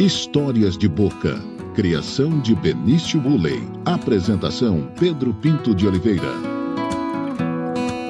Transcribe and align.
Histórias 0.00 0.78
de 0.78 0.88
Boca. 0.88 1.40
Criação 1.74 2.40
de 2.40 2.54
Benício 2.54 3.20
Bulley. 3.20 3.60
Apresentação 3.84 4.94
Pedro 4.96 5.34
Pinto 5.34 5.74
de 5.74 5.88
Oliveira. 5.88 6.30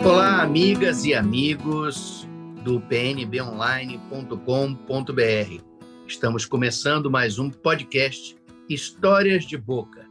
Olá, 0.04 0.42
amigas 0.42 1.06
e 1.06 1.14
amigos 1.14 2.28
do 2.62 2.78
pnbonline.com.br. 2.78 5.64
Estamos 6.06 6.44
começando 6.44 7.10
mais 7.10 7.38
um 7.38 7.48
podcast 7.48 8.36
Histórias 8.68 9.46
de 9.46 9.56
Boca, 9.56 10.06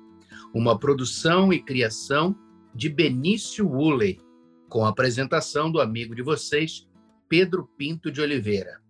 uma 0.55 0.79
produção 0.79 1.53
e 1.53 1.61
criação 1.61 2.35
de 2.73 2.89
Benício 2.89 3.67
Woolley, 3.67 4.19
com 4.67 4.83
a 4.83 4.89
apresentação 4.89 5.71
do 5.71 5.79
amigo 5.79 6.15
de 6.15 6.23
vocês, 6.23 6.87
Pedro 7.29 7.69
Pinto 7.77 8.11
de 8.11 8.19
Oliveira. 8.19 8.86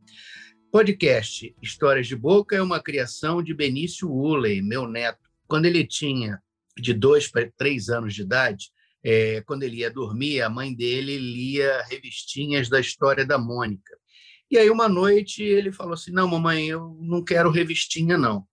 Podcast 0.72 1.56
Histórias 1.62 2.08
de 2.08 2.16
Boca 2.16 2.56
é 2.56 2.62
uma 2.62 2.82
criação 2.82 3.42
de 3.42 3.54
Benício 3.54 4.10
Woolley, 4.10 4.62
meu 4.62 4.86
neto. 4.86 5.30
Quando 5.48 5.66
ele 5.66 5.86
tinha 5.88 6.42
de 6.78 6.94
dois 6.94 7.28
para 7.30 7.50
três 7.58 7.88
anos 7.88 8.14
de 8.14 8.24
idade, 8.24 8.70
é, 9.02 9.42
quando 9.42 9.64
ele 9.64 9.78
ia 9.78 9.90
dormir, 9.90 10.42
a 10.42 10.50
mãe 10.50 10.76
dele 10.76 11.18
lia 11.18 11.82
revistinhas 11.84 12.68
da 12.68 12.82
história 12.82 13.26
da 13.26 13.38
Mônica. 13.38 13.98
E 14.52 14.58
aí, 14.58 14.70
uma 14.70 14.90
noite, 14.90 15.42
ele 15.42 15.72
falou 15.72 15.94
assim: 15.94 16.12
Não, 16.12 16.28
mamãe, 16.28 16.68
eu 16.68 16.98
não 17.02 17.24
quero 17.24 17.50
revistinha, 17.50 18.18
não. 18.18 18.46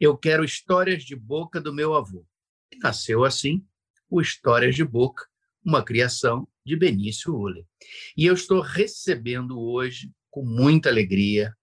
Eu 0.00 0.16
quero 0.16 0.44
histórias 0.44 1.02
de 1.02 1.16
boca 1.16 1.60
do 1.60 1.74
meu 1.74 1.94
avô. 1.94 2.24
E 2.72 2.78
nasceu 2.78 3.24
assim 3.24 3.64
o 4.08 4.20
Histórias 4.20 4.74
de 4.74 4.84
Boca, 4.84 5.26
uma 5.64 5.82
criação 5.82 6.48
de 6.64 6.76
Benício 6.76 7.34
Woolley. 7.34 7.66
E 8.16 8.24
eu 8.24 8.34
estou 8.34 8.60
recebendo 8.60 9.60
hoje 9.60 10.10
com 10.30 10.44
muita 10.44 10.88
alegria, 10.88 11.54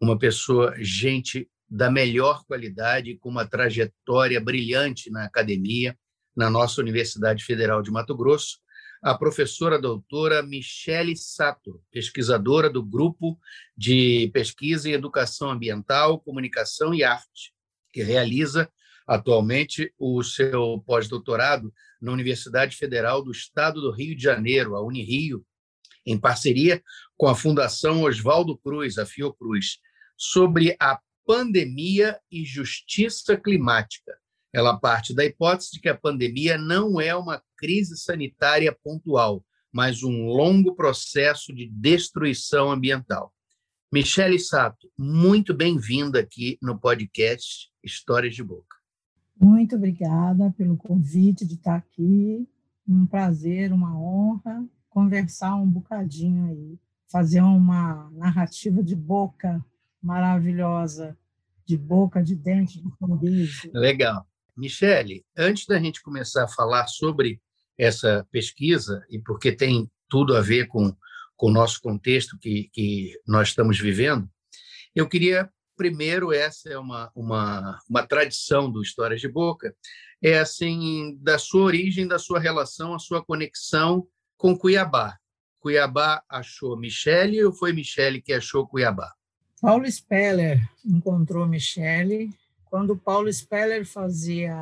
uma 0.00 0.18
pessoa, 0.18 0.74
gente 0.78 1.48
da 1.68 1.90
melhor 1.90 2.44
qualidade, 2.44 3.16
com 3.16 3.28
uma 3.28 3.46
trajetória 3.46 4.40
brilhante 4.40 5.10
na 5.10 5.24
academia, 5.24 5.96
na 6.36 6.50
nossa 6.50 6.80
Universidade 6.80 7.44
Federal 7.44 7.82
de 7.82 7.90
Mato 7.90 8.16
Grosso, 8.16 8.58
a 9.02 9.14
professora 9.14 9.78
doutora 9.78 10.42
Michele 10.42 11.14
Sato, 11.16 11.80
pesquisadora 11.90 12.70
do 12.70 12.82
Grupo 12.82 13.38
de 13.76 14.30
Pesquisa 14.32 14.88
em 14.88 14.92
Educação 14.92 15.50
Ambiental, 15.50 16.18
Comunicação 16.20 16.94
e 16.94 17.04
Arte, 17.04 17.52
que 17.92 18.02
realiza 18.02 18.68
atualmente 19.06 19.92
o 19.98 20.22
seu 20.22 20.82
pós-doutorado 20.86 21.72
na 22.00 22.12
Universidade 22.12 22.76
Federal 22.76 23.22
do 23.22 23.30
Estado 23.30 23.80
do 23.80 23.90
Rio 23.90 24.16
de 24.16 24.22
Janeiro, 24.22 24.74
a 24.74 24.82
Unirio, 24.82 25.44
em 26.06 26.18
parceria 26.18 26.82
com 27.16 27.26
a 27.26 27.34
Fundação 27.34 28.02
Oswaldo 28.02 28.56
Cruz, 28.58 28.98
a 28.98 29.06
Fiocruz, 29.06 29.78
sobre 30.16 30.76
a 30.80 31.00
pandemia 31.26 32.18
e 32.30 32.44
justiça 32.44 33.36
climática. 33.36 34.12
Ela 34.52 34.78
parte 34.78 35.14
da 35.14 35.24
hipótese 35.24 35.72
de 35.72 35.80
que 35.80 35.88
a 35.88 35.96
pandemia 35.96 36.56
não 36.56 37.00
é 37.00 37.14
uma 37.14 37.42
crise 37.56 37.96
sanitária 37.96 38.76
pontual, 38.84 39.44
mas 39.72 40.02
um 40.02 40.26
longo 40.26 40.74
processo 40.74 41.52
de 41.52 41.66
destruição 41.66 42.70
ambiental. 42.70 43.32
Michele 43.92 44.38
Sato, 44.38 44.90
muito 44.98 45.54
bem-vinda 45.54 46.20
aqui 46.20 46.58
no 46.62 46.78
podcast 46.78 47.70
Histórias 47.82 48.34
de 48.34 48.42
Boca. 48.42 48.76
Muito 49.40 49.76
obrigada 49.76 50.54
pelo 50.56 50.76
convite 50.76 51.44
de 51.44 51.54
estar 51.54 51.76
aqui. 51.76 52.48
Um 52.86 53.06
prazer, 53.06 53.72
uma 53.72 53.98
honra 53.98 54.64
conversar 54.94 55.56
um 55.56 55.68
bocadinho 55.68 56.46
aí, 56.46 56.78
fazer 57.10 57.42
uma 57.42 58.08
narrativa 58.12 58.80
de 58.80 58.94
boca 58.94 59.62
maravilhosa, 60.00 61.18
de 61.66 61.76
boca, 61.76 62.22
de 62.22 62.36
dente, 62.36 62.80
de 62.80 62.88
sorriso. 62.96 63.70
Legal. 63.74 64.24
Michele, 64.56 65.26
antes 65.36 65.66
da 65.66 65.80
gente 65.80 66.00
começar 66.00 66.44
a 66.44 66.48
falar 66.48 66.86
sobre 66.86 67.40
essa 67.76 68.24
pesquisa, 68.30 69.04
e 69.10 69.18
porque 69.18 69.50
tem 69.50 69.90
tudo 70.08 70.36
a 70.36 70.40
ver 70.40 70.68
com, 70.68 70.96
com 71.36 71.48
o 71.48 71.52
nosso 71.52 71.80
contexto 71.82 72.38
que, 72.38 72.70
que 72.72 73.20
nós 73.26 73.48
estamos 73.48 73.80
vivendo, 73.80 74.30
eu 74.94 75.08
queria, 75.08 75.50
primeiro, 75.76 76.32
essa 76.32 76.68
é 76.68 76.78
uma, 76.78 77.10
uma, 77.16 77.80
uma 77.90 78.06
tradição 78.06 78.70
do 78.70 78.80
Histórias 78.80 79.20
de 79.20 79.26
Boca, 79.26 79.74
é 80.22 80.38
assim, 80.38 81.18
da 81.20 81.36
sua 81.36 81.64
origem, 81.64 82.06
da 82.06 82.18
sua 82.20 82.38
relação, 82.38 82.94
a 82.94 82.98
sua 83.00 83.24
conexão 83.24 84.06
com 84.36 84.56
Cuiabá. 84.56 85.18
Cuiabá 85.60 86.22
achou 86.28 86.76
Michele 86.76 87.42
ou 87.42 87.52
foi 87.52 87.72
Michele 87.72 88.20
que 88.20 88.32
achou 88.32 88.66
Cuiabá? 88.66 89.14
Paulo 89.60 89.90
Speller 89.90 90.60
encontrou 90.84 91.46
Michele. 91.46 92.30
Quando 92.66 92.96
Paulo 92.96 93.32
Speller 93.32 93.86
fazia 93.86 94.54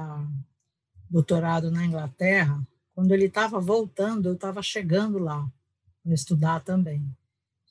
doutorado 1.10 1.70
na 1.70 1.84
Inglaterra, 1.84 2.62
quando 2.94 3.12
ele 3.12 3.26
estava 3.26 3.58
voltando, 3.58 4.28
eu 4.28 4.34
estava 4.34 4.62
chegando 4.62 5.18
lá 5.18 5.46
para 6.02 6.14
estudar 6.14 6.60
também. 6.60 7.04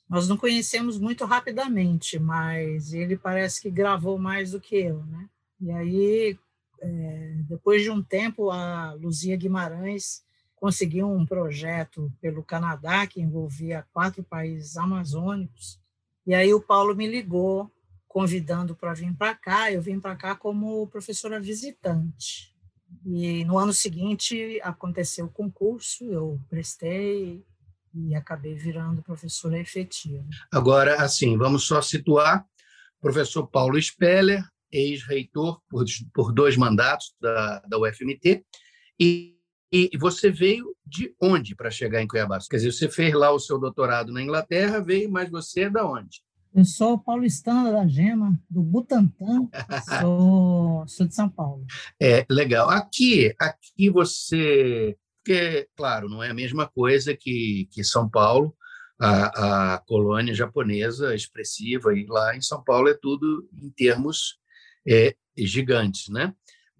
Nós 0.08 0.28
não 0.28 0.36
conhecemos 0.36 0.98
muito 0.98 1.24
rapidamente, 1.24 2.18
mas 2.18 2.92
ele 2.92 3.16
parece 3.16 3.62
que 3.62 3.70
gravou 3.70 4.18
mais 4.18 4.50
do 4.50 4.60
que 4.60 4.76
eu, 4.76 5.04
né? 5.06 5.26
E 5.58 5.70
aí, 5.70 6.38
é, 6.80 7.36
depois 7.48 7.82
de 7.82 7.90
um 7.90 8.02
tempo, 8.02 8.50
a 8.50 8.92
Luzia 8.92 9.36
Guimarães 9.36 10.22
conseguiu 10.62 11.10
um 11.10 11.26
projeto 11.26 12.08
pelo 12.20 12.44
Canadá 12.44 13.04
que 13.04 13.20
envolvia 13.20 13.84
quatro 13.92 14.22
países 14.22 14.76
amazônicos. 14.76 15.80
E 16.24 16.32
aí 16.32 16.54
o 16.54 16.60
Paulo 16.60 16.94
me 16.94 17.04
ligou 17.04 17.68
convidando 18.06 18.76
para 18.76 18.94
vir 18.94 19.12
para 19.12 19.34
cá. 19.34 19.72
Eu 19.72 19.82
vim 19.82 19.98
para 19.98 20.14
cá 20.14 20.36
como 20.36 20.86
professora 20.86 21.40
visitante. 21.40 22.54
E 23.04 23.44
no 23.44 23.58
ano 23.58 23.72
seguinte 23.72 24.60
aconteceu 24.62 25.24
o 25.26 25.32
concurso, 25.32 26.04
eu 26.04 26.40
prestei 26.48 27.44
e 27.92 28.14
acabei 28.14 28.54
virando 28.54 29.02
professora 29.02 29.58
efetiva. 29.58 30.24
Agora, 30.52 31.02
assim, 31.02 31.36
vamos 31.36 31.64
só 31.64 31.82
situar 31.82 32.46
professor 33.00 33.48
Paulo 33.48 33.82
Speller, 33.82 34.48
ex-reitor 34.70 35.60
por, 35.68 35.84
por 36.14 36.32
dois 36.32 36.56
mandatos 36.56 37.16
da, 37.20 37.58
da 37.62 37.78
UFMT, 37.80 38.46
e 39.00 39.41
e 39.72 39.90
você 39.96 40.30
veio 40.30 40.76
de 40.86 41.14
onde 41.20 41.56
para 41.56 41.70
chegar 41.70 42.02
em 42.02 42.06
Cuiabá? 42.06 42.38
Quer 42.50 42.56
dizer, 42.56 42.72
você 42.72 42.88
fez 42.88 43.14
lá 43.14 43.32
o 43.32 43.38
seu 43.38 43.58
doutorado 43.58 44.12
na 44.12 44.20
Inglaterra, 44.20 44.80
veio, 44.80 45.10
mas 45.10 45.30
você 45.30 45.62
é 45.62 45.70
da 45.70 45.86
onde? 45.86 46.22
Eu 46.54 46.66
sou 46.66 46.98
paulistana 46.98 47.72
da 47.72 47.86
Gema, 47.86 48.38
do 48.50 48.60
Butantã, 48.60 49.48
sou, 50.02 50.86
sou 50.86 51.06
de 51.06 51.14
São 51.14 51.30
Paulo. 51.30 51.64
É, 52.00 52.26
legal. 52.28 52.68
Aqui, 52.68 53.34
aqui 53.40 53.88
você... 53.88 54.94
Porque, 55.24 55.68
claro, 55.74 56.10
não 56.10 56.22
é 56.22 56.30
a 56.30 56.34
mesma 56.34 56.68
coisa 56.68 57.16
que, 57.16 57.68
que 57.70 57.82
São 57.82 58.10
Paulo, 58.10 58.54
a, 59.00 59.74
a 59.74 59.78
colônia 59.78 60.34
japonesa 60.34 61.14
expressiva, 61.14 61.96
e 61.96 62.04
lá 62.06 62.36
em 62.36 62.42
São 62.42 62.62
Paulo 62.62 62.88
é 62.88 62.94
tudo 63.00 63.48
em 63.54 63.70
termos 63.70 64.36
é, 64.86 65.14
gigantes, 65.38 66.08
né? 66.08 66.34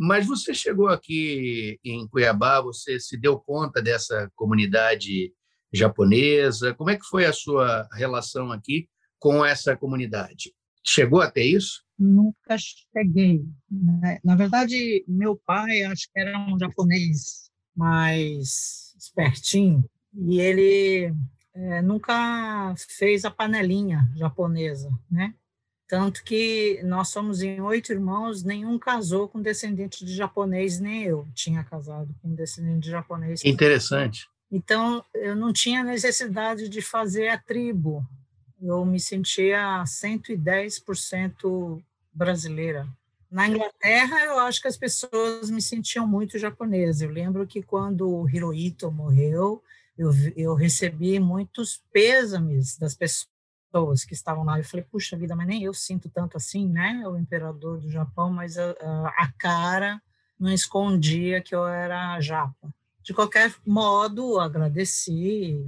Mas 0.05 0.27
você 0.27 0.53
chegou 0.53 0.89
aqui 0.89 1.79
em 1.85 2.09
Cuiabá, 2.09 2.61
você 2.61 2.99
se 2.99 3.17
deu 3.17 3.39
conta 3.39 3.81
dessa 3.81 4.29
comunidade 4.35 5.33
japonesa? 5.73 6.75
Como 6.75 6.91
é 6.91 6.97
que 6.97 7.05
foi 7.05 7.25
a 7.25 7.33
sua 7.33 7.89
relação 7.93 8.51
aqui 8.51 8.89
com 9.17 9.47
essa 9.47 9.77
comunidade? 9.77 10.53
Chegou 10.85 11.21
até 11.21 11.43
isso? 11.45 11.85
Nunca 11.97 12.57
cheguei. 12.59 13.45
Né? 13.71 14.19
Na 14.25 14.35
verdade, 14.35 15.05
meu 15.07 15.37
pai, 15.47 15.85
acho 15.85 16.09
que 16.13 16.19
era 16.19 16.37
um 16.37 16.59
japonês 16.59 17.49
mais 17.77 18.97
espertinho, 18.99 19.89
e 20.13 20.41
ele 20.41 21.15
é, 21.55 21.81
nunca 21.81 22.75
fez 22.99 23.25
a 23.25 23.31
panelinha 23.31 24.11
japonesa, 24.17 24.91
né? 25.09 25.33
Tanto 25.93 26.25
que 26.25 26.81
nós 26.85 27.11
somos 27.11 27.43
em 27.43 27.61
oito 27.61 27.93
irmãos, 27.93 28.43
nenhum 28.43 28.79
casou 28.79 29.29
com 29.29 29.43
descendente 29.43 30.07
de 30.07 30.15
japonês, 30.15 30.81
nem 30.81 31.03
eu 31.03 31.29
tinha 31.35 31.63
casado 31.63 32.15
com 32.23 32.35
descendente 32.35 32.85
de 32.85 32.91
japonês. 32.91 33.45
Interessante. 33.45 34.27
Então, 34.51 35.05
eu 35.13 35.37
não 35.37 35.53
tinha 35.53 35.85
necessidade 35.85 36.67
de 36.67 36.81
fazer 36.81 37.29
a 37.29 37.37
tribo. 37.37 38.03
Eu 38.59 38.87
me 38.87 38.99
sentia 38.99 39.85
110% 39.85 41.83
brasileira. 42.11 42.89
Na 43.31 43.47
Inglaterra, 43.47 44.25
eu 44.25 44.39
acho 44.39 44.63
que 44.63 44.69
as 44.69 44.79
pessoas 44.79 45.51
me 45.51 45.61
sentiam 45.61 46.07
muito 46.07 46.39
japonesa. 46.39 47.05
Eu 47.05 47.11
lembro 47.11 47.47
que 47.47 47.63
quando 47.63 48.09
o 48.09 48.27
Hirohito 48.27 48.91
morreu, 48.91 49.63
eu, 49.99 50.11
eu 50.35 50.55
recebi 50.55 51.21
muitos 51.21 51.83
pêsames 51.93 52.79
das 52.79 52.95
pessoas 52.95 53.31
pessoas 53.73 54.05
que 54.05 54.13
estavam 54.13 54.45
lá. 54.45 54.59
Eu 54.59 54.65
falei, 54.65 54.85
puxa 54.85 55.17
vida, 55.17 55.35
mas 55.35 55.47
nem 55.47 55.63
eu 55.63 55.73
sinto 55.73 56.09
tanto 56.11 56.37
assim, 56.37 56.69
né? 56.69 57.03
O 57.09 57.17
imperador 57.17 57.81
do 57.81 57.91
Japão, 57.91 58.31
mas 58.31 58.59
a, 58.59 58.71
a 59.17 59.33
cara 59.39 60.01
não 60.39 60.53
escondia 60.53 61.41
que 61.41 61.55
eu 61.55 61.67
era 61.67 62.21
japa. 62.21 62.73
De 63.03 63.15
qualquer 63.15 63.53
modo, 63.67 64.39
agradeci, 64.39 65.67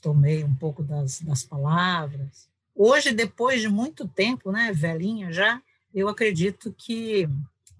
tomei 0.00 0.42
um 0.42 0.54
pouco 0.54 0.82
das, 0.82 1.20
das 1.20 1.44
palavras. 1.44 2.48
Hoje, 2.74 3.12
depois 3.12 3.60
de 3.60 3.68
muito 3.68 4.08
tempo, 4.08 4.50
né, 4.50 4.72
velhinha 4.72 5.30
já, 5.30 5.60
eu 5.94 6.08
acredito 6.08 6.74
que 6.76 7.28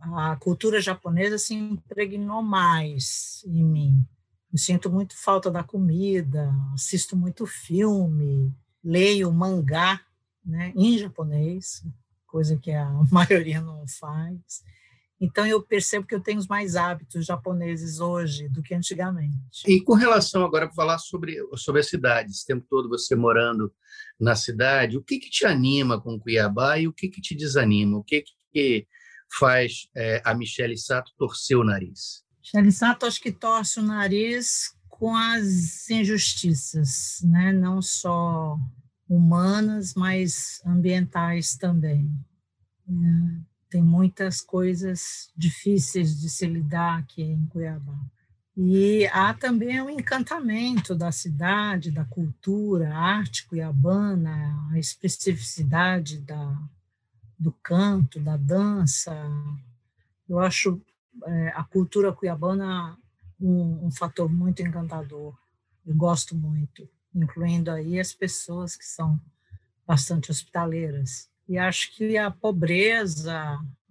a 0.01 0.37
cultura 0.37 0.81
japonesa 0.81 1.39
se 1.39 1.55
impregnou 1.55 2.43
mais 2.43 3.43
em 3.47 3.65
mim. 3.65 4.07
Eu 4.53 4.59
sinto 4.59 4.89
muito 4.89 5.17
falta 5.17 5.51
da 5.51 5.65
comida, 5.65 6.55
assisto 6.75 7.17
muito 7.17 7.45
filme, 7.45 8.55
leio 8.85 9.33
mangá 9.33 10.01
né, 10.45 10.73
em 10.77 10.99
japonês, 10.99 11.83
coisa 12.27 12.57
que 12.57 12.71
a 12.71 12.87
maioria 13.11 13.61
não 13.61 13.87
faz. 13.89 14.63
Então, 15.21 15.47
eu 15.47 15.63
percebo 15.63 16.07
que 16.07 16.15
eu 16.15 16.21
tenho 16.21 16.43
mais 16.49 16.77
hábitos 16.77 17.25
japoneses 17.25 17.99
hoje 17.99 18.49
do 18.49 18.63
que 18.63 18.75
antigamente. 18.75 19.63
E 19.67 19.81
com 19.81 19.95
relação 19.95 20.45
agora 20.45 20.67
para 20.67 20.75
falar 20.75 20.99
sobre, 20.99 21.37
sobre 21.57 21.81
a 21.81 21.85
cidade, 21.85 22.31
esse 22.31 22.45
tempo 22.45 22.67
todo 22.69 22.89
você 22.89 23.15
morando 23.15 23.73
na 24.21 24.37
cidade, 24.37 24.99
o 24.99 25.03
que, 25.03 25.19
que 25.19 25.31
te 25.31 25.47
anima 25.47 26.01
com 26.01 26.19
Cuiabá 26.19 26.79
e 26.79 26.89
o 26.89 26.93
que, 26.93 27.09
que 27.09 27.23
te 27.23 27.35
desanima? 27.35 27.97
O 27.97 28.05
que, 28.05 28.25
que 28.53 28.87
faz 29.39 29.89
é, 29.97 30.21
a 30.25 30.35
Michele 30.35 30.77
Sato 30.77 31.13
torcer 31.17 31.57
o 31.57 31.65
nariz? 31.65 32.23
Michele 32.41 32.73
Sato, 32.73 33.07
acho 33.07 33.21
que 33.21 33.33
torce 33.33 33.81
o 33.81 33.83
nariz 33.83 34.74
com 34.99 35.15
as 35.15 35.89
injustiças, 35.91 37.21
né? 37.23 37.53
não 37.53 37.83
só 37.83 38.59
humanas, 39.09 39.95
mas 39.95 40.63
ambientais 40.65 41.57
também. 41.57 42.11
É 42.89 43.55
tem 43.75 43.83
muitas 43.83 44.41
coisas 44.41 45.33
difíceis 45.37 46.21
de 46.21 46.31
se 46.31 46.47
lidar 46.47 47.01
aqui 47.01 47.23
em 47.23 47.45
Cuiabá. 47.47 47.99
E 48.57 49.05
há 49.09 49.35
também 49.35 49.81
o 49.81 49.91
encantamento 49.91 50.95
da 50.95 51.11
cidade, 51.11 51.91
da 51.91 52.05
cultura, 52.05 52.95
a 52.95 53.01
arte 53.01 53.45
cuiabana, 53.49 54.71
a 54.71 54.79
especificidade 54.79 56.21
da, 56.21 56.57
do 57.37 57.51
canto, 57.51 58.21
da 58.21 58.37
dança. 58.37 59.13
Eu 60.29 60.39
acho 60.39 60.81
é, 61.25 61.49
a 61.57 61.65
cultura 61.65 62.13
cuiabana 62.13 62.97
um, 63.45 63.87
um 63.87 63.91
fator 63.91 64.33
muito 64.33 64.63
encantador. 64.63 65.37
Eu 65.87 65.95
gosto 65.95 66.35
muito, 66.35 66.89
incluindo 67.15 67.71
aí 67.71 68.01
as 68.01 68.13
pessoas 68.13 68.77
que 68.77 68.85
são 68.85 69.21
bastante 69.87 70.31
hospitaleiras. 70.31 71.29
E 71.47 71.59
acho 71.59 71.95
que 71.95 72.17
a 72.17 72.31
pobreza, 72.31 73.39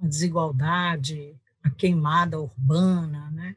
a 0.01 0.07
desigualdade, 0.07 1.35
a 1.63 1.69
queimada 1.69 2.39
urbana, 2.39 3.29
né? 3.31 3.55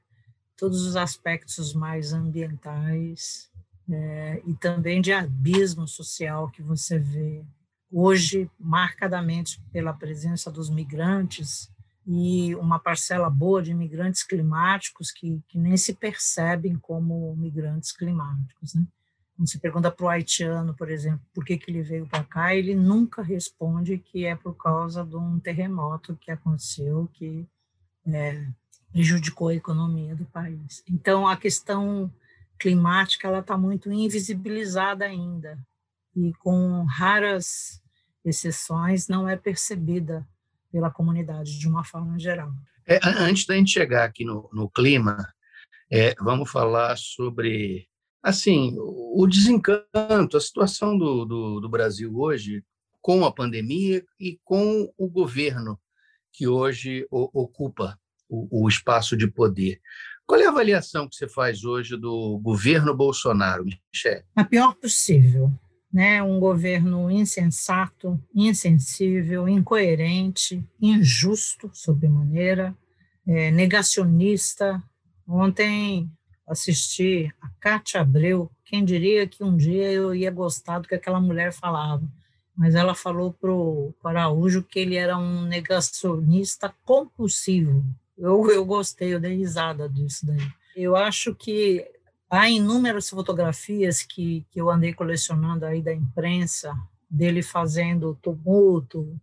todos 0.57 0.83
os 0.83 0.97
aspectos 0.97 1.75
mais 1.75 2.13
ambientais 2.13 3.51
é, 3.91 4.43
e 4.47 4.55
também 4.55 5.01
de 5.01 5.13
abismo 5.13 5.87
social 5.87 6.51
que 6.51 6.63
você 6.63 6.99
vê 6.99 7.45
hoje, 7.91 8.51
marcadamente 8.59 9.61
pela 9.73 9.93
presença 9.93 10.51
dos 10.51 10.69
migrantes 10.69 11.71
e 12.06 12.55
uma 12.55 12.79
parcela 12.79 13.29
boa 13.29 13.61
de 13.61 13.75
migrantes 13.75 14.23
climáticos 14.23 15.11
que, 15.11 15.43
que 15.49 15.58
nem 15.58 15.76
se 15.76 15.93
percebem 15.94 16.76
como 16.76 17.35
migrantes 17.37 17.91
climáticos. 17.91 18.75
Né? 18.75 18.87
Quando 19.35 19.49
se 19.49 19.58
pergunta 19.58 19.91
para 19.91 20.06
o 20.06 20.08
haitiano, 20.08 20.73
por 20.75 20.88
exemplo, 20.88 21.20
por 21.35 21.44
que, 21.44 21.58
que 21.58 21.70
ele 21.70 21.82
veio 21.82 22.06
para 22.06 22.23
cá, 22.23 22.55
ele 22.55 22.75
nunca 22.76 23.23
responde 23.23 23.99
que 23.99 24.25
é 24.25 24.37
por 24.37 24.55
causa 24.55 25.05
de 25.05 25.17
um 25.17 25.41
terremoto 25.41 26.17
que 26.17 26.31
aconteceu, 26.31 27.08
que 27.12 27.44
é, 28.06 28.47
prejudicou 28.93 29.49
a 29.49 29.55
economia 29.55 30.14
do 30.14 30.25
país. 30.26 30.85
Então, 30.88 31.26
a 31.26 31.37
questão 31.37 32.11
climática 32.56 33.26
ela 33.26 33.41
está 33.41 33.59
muito 33.59 33.93
invisibilizada 33.93 35.05
ainda 35.05 35.59
e 36.14 36.32
com 36.35 36.85
raras 36.85 37.82
exceções 38.25 39.09
não 39.09 39.29
é 39.29 39.37
percebida 39.37 40.26
pela 40.76 40.90
comunidade 40.90 41.58
de 41.58 41.67
uma 41.67 41.82
forma 41.82 42.19
geral. 42.19 42.52
É, 42.87 43.00
antes 43.02 43.46
da 43.46 43.55
gente 43.56 43.70
chegar 43.70 44.05
aqui 44.05 44.26
no, 44.26 44.50
no 44.52 44.69
clima, 44.69 45.26
é, 45.90 46.14
vamos 46.20 46.50
falar 46.50 46.99
sobre 46.99 47.88
assim, 48.23 48.76
o 48.78 49.26
desencanto, 49.26 50.37
a 50.37 50.40
situação 50.40 50.99
do, 50.99 51.25
do, 51.25 51.61
do, 51.61 51.69
Brasil 51.70 52.14
hoje, 52.14 52.62
com 53.00 53.25
a 53.25 53.32
pandemia 53.32 54.05
e 54.20 54.38
com 54.44 54.93
o 54.99 55.08
governo 55.08 55.81
que 56.31 56.46
hoje 56.46 57.06
o, 57.11 57.31
ocupa 57.32 57.99
o, 58.28 58.64
o, 58.64 58.69
espaço 58.69 59.17
de 59.17 59.26
poder. 59.26 59.81
Qual 60.26 60.38
é 60.38 60.44
a 60.44 60.50
avaliação 60.50 61.08
que 61.08 61.17
você 61.17 61.26
faz 61.26 61.64
hoje 61.64 61.96
do 61.96 62.38
governo 62.40 62.94
Bolsonaro, 62.94 63.64
Michel? 63.64 64.25
A 64.34 64.44
pior 64.44 64.75
possível. 64.75 65.50
Né? 65.97 66.23
Um 66.23 66.39
governo 66.39 67.11
insensato, 67.11 68.23
insensível, 68.35 69.49
incoerente, 69.49 70.63
injusto, 70.79 71.71
sobremaneira, 71.73 72.77
é, 73.27 73.51
negacionista. 73.51 74.83
Ontem 75.27 76.07
assistir 76.47 77.35
a 77.41 77.49
Cátia 77.59 78.03
Abreu. 78.03 78.51
Quem 78.63 78.85
diria 78.85 79.27
que 79.27 79.43
um 79.43 79.57
dia 79.57 79.91
eu 79.91 80.15
ia 80.15 80.31
gostar 80.31 80.81
do 80.81 80.87
que 80.87 80.95
aquela 80.95 81.19
mulher 81.19 81.51
falava? 81.51 82.07
Mas 82.55 82.75
ela 82.75 82.95
falou 82.95 83.33
para 83.33 83.51
o 83.51 83.95
Araújo 84.05 84.63
que 84.63 84.81
ele 84.81 84.97
era 84.97 85.17
um 85.17 85.47
negacionista 85.47 86.75
compulsivo. 86.85 87.83
Eu, 88.19 88.51
eu 88.51 88.67
gostei, 88.67 89.15
eu 89.15 89.21
dei 89.21 89.35
risada 89.35 89.89
disso 89.89 90.27
daí. 90.27 90.47
Eu 90.77 90.95
acho 90.95 91.35
que 91.35 91.91
há 92.31 92.49
inúmeras 92.49 93.08
fotografias 93.08 94.02
que, 94.02 94.44
que 94.50 94.61
eu 94.61 94.70
andei 94.70 94.93
colecionando 94.93 95.64
aí 95.64 95.82
da 95.82 95.93
imprensa, 95.93 96.76
dele 97.08 97.43
fazendo 97.43 98.19
tumulto, 98.20 99.19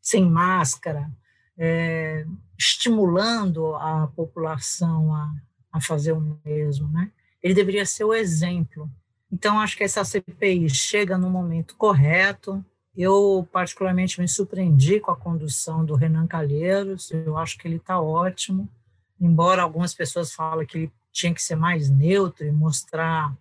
sem 0.00 0.28
máscara, 0.28 1.10
é, 1.56 2.26
estimulando 2.58 3.74
a 3.76 4.08
população 4.08 5.14
a, 5.14 5.32
a 5.72 5.80
fazer 5.80 6.12
o 6.12 6.38
mesmo, 6.44 6.88
né? 6.88 7.10
Ele 7.42 7.54
deveria 7.54 7.86
ser 7.86 8.04
o 8.04 8.14
exemplo. 8.14 8.88
Então, 9.30 9.58
acho 9.58 9.76
que 9.76 9.84
essa 9.84 10.04
CPI 10.04 10.68
chega 10.70 11.18
no 11.18 11.30
momento 11.30 11.74
correto. 11.76 12.64
Eu, 12.96 13.48
particularmente, 13.50 14.20
me 14.20 14.28
surpreendi 14.28 15.00
com 15.00 15.10
a 15.10 15.16
condução 15.16 15.84
do 15.84 15.94
Renan 15.94 16.26
Calheiros. 16.26 17.10
Eu 17.10 17.36
acho 17.36 17.58
que 17.58 17.66
ele 17.66 17.76
está 17.76 18.00
ótimo. 18.00 18.68
Embora 19.20 19.62
algumas 19.62 19.94
pessoas 19.94 20.32
falem 20.32 20.66
que 20.66 20.78
ele 20.78 20.92
tinha 21.12 21.32
que 21.34 21.42
ser 21.42 21.56
mais 21.56 21.90
neutro 21.90 22.46
e 22.46 22.50
mostrar 22.50 23.36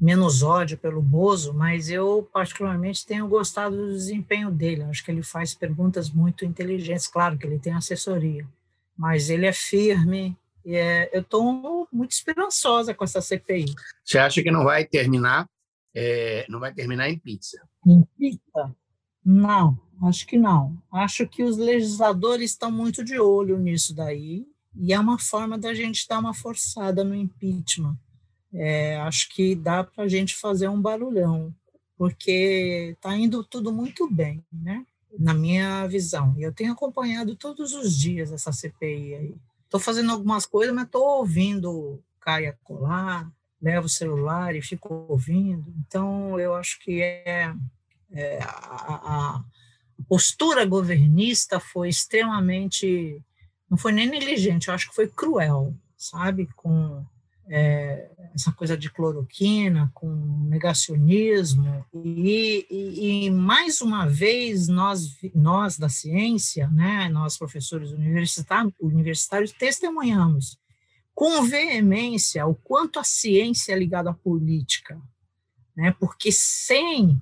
menos 0.00 0.42
ódio 0.42 0.76
pelo 0.76 1.00
Bozo, 1.00 1.54
mas 1.54 1.88
eu, 1.88 2.28
particularmente, 2.32 3.06
tenho 3.06 3.26
gostado 3.26 3.76
do 3.76 3.92
desempenho 3.92 4.50
dele. 4.50 4.82
Acho 4.82 5.04
que 5.04 5.10
ele 5.10 5.22
faz 5.22 5.54
perguntas 5.54 6.10
muito 6.10 6.44
inteligentes. 6.44 7.06
Claro 7.06 7.38
que 7.38 7.46
ele 7.46 7.58
tem 7.58 7.72
assessoria, 7.72 8.46
mas 8.96 9.30
ele 9.30 9.46
é 9.46 9.52
firme, 9.52 10.36
é, 10.66 11.10
eu 11.16 11.20
estou 11.20 11.88
muito 11.92 12.12
esperançosa 12.12 12.94
com 12.94 13.04
essa 13.04 13.20
CPI. 13.20 13.74
Você 14.04 14.18
acha 14.18 14.42
que 14.42 14.50
não 14.50 14.64
vai 14.64 14.84
terminar, 14.84 15.48
é, 15.94 16.46
não 16.48 16.58
vai 16.58 16.72
terminar 16.72 17.08
em 17.08 17.18
pizza? 17.18 17.60
Em 17.86 18.02
pizza? 18.18 18.74
Não, 19.24 19.78
acho 20.02 20.26
que 20.26 20.36
não. 20.36 20.76
Acho 20.92 21.26
que 21.26 21.42
os 21.42 21.56
legisladores 21.56 22.50
estão 22.50 22.70
muito 22.70 23.04
de 23.04 23.18
olho 23.18 23.58
nisso 23.58 23.94
daí 23.94 24.46
e 24.76 24.92
é 24.92 24.98
uma 24.98 25.18
forma 25.18 25.58
da 25.58 25.74
gente 25.74 26.06
dar 26.08 26.18
uma 26.18 26.34
forçada 26.34 27.04
no 27.04 27.14
impeachment. 27.14 27.96
É, 28.52 28.96
acho 28.98 29.28
que 29.30 29.54
dá 29.54 29.82
para 29.82 30.04
a 30.04 30.08
gente 30.08 30.34
fazer 30.34 30.68
um 30.68 30.80
barulhão, 30.80 31.54
porque 31.96 32.94
está 32.94 33.16
indo 33.16 33.42
tudo 33.42 33.72
muito 33.72 34.10
bem, 34.10 34.44
né? 34.52 34.86
na 35.18 35.34
minha 35.34 35.86
visão. 35.86 36.34
E 36.36 36.42
eu 36.42 36.52
tenho 36.52 36.72
acompanhado 36.72 37.36
todos 37.36 37.72
os 37.72 37.96
dias 37.96 38.32
essa 38.32 38.52
CPI 38.52 39.14
aí. 39.14 39.36
Estou 39.64 39.80
fazendo 39.80 40.12
algumas 40.12 40.46
coisas, 40.46 40.74
mas 40.74 40.86
estou 40.86 41.18
ouvindo 41.18 42.02
Caia 42.20 42.58
colar, 42.64 43.30
levo 43.60 43.86
o 43.86 43.90
celular 43.90 44.54
e 44.54 44.62
fico 44.62 45.06
ouvindo. 45.08 45.72
Então, 45.86 46.38
eu 46.38 46.54
acho 46.54 46.78
que 46.80 47.02
é, 47.02 47.52
é 48.12 48.38
a, 48.42 48.94
a, 49.38 49.44
postura 50.08 50.64
governista 50.64 51.60
foi 51.60 51.88
extremamente, 51.88 53.22
não 53.70 53.76
foi 53.76 53.92
nem 53.92 54.08
negligente, 54.08 54.68
eu 54.68 54.74
acho 54.74 54.88
que 54.88 54.94
foi 54.94 55.08
cruel, 55.08 55.74
sabe, 55.96 56.48
com 56.56 57.04
é, 57.48 58.10
essa 58.34 58.52
coisa 58.52 58.76
de 58.76 58.90
cloroquina, 58.90 59.90
com 59.94 60.08
negacionismo, 60.48 61.84
e, 61.92 62.66
e, 62.70 63.26
e, 63.26 63.30
mais 63.30 63.80
uma 63.80 64.06
vez 64.06 64.68
nós, 64.68 65.16
nós 65.34 65.78
da 65.78 65.88
ciência, 65.88 66.68
né, 66.68 67.08
nós 67.08 67.36
professores 67.36 67.92
universitários, 67.92 68.74
universitários 68.80 69.52
testemunhamos 69.52 70.58
com 71.14 71.44
veemência 71.44 72.46
o 72.46 72.54
quanto 72.54 72.98
a 72.98 73.04
ciência 73.04 73.72
é 73.72 73.78
ligada 73.78 74.10
à 74.10 74.14
política, 74.14 75.00
né, 75.76 75.94
porque 75.98 76.32
sem 76.32 77.20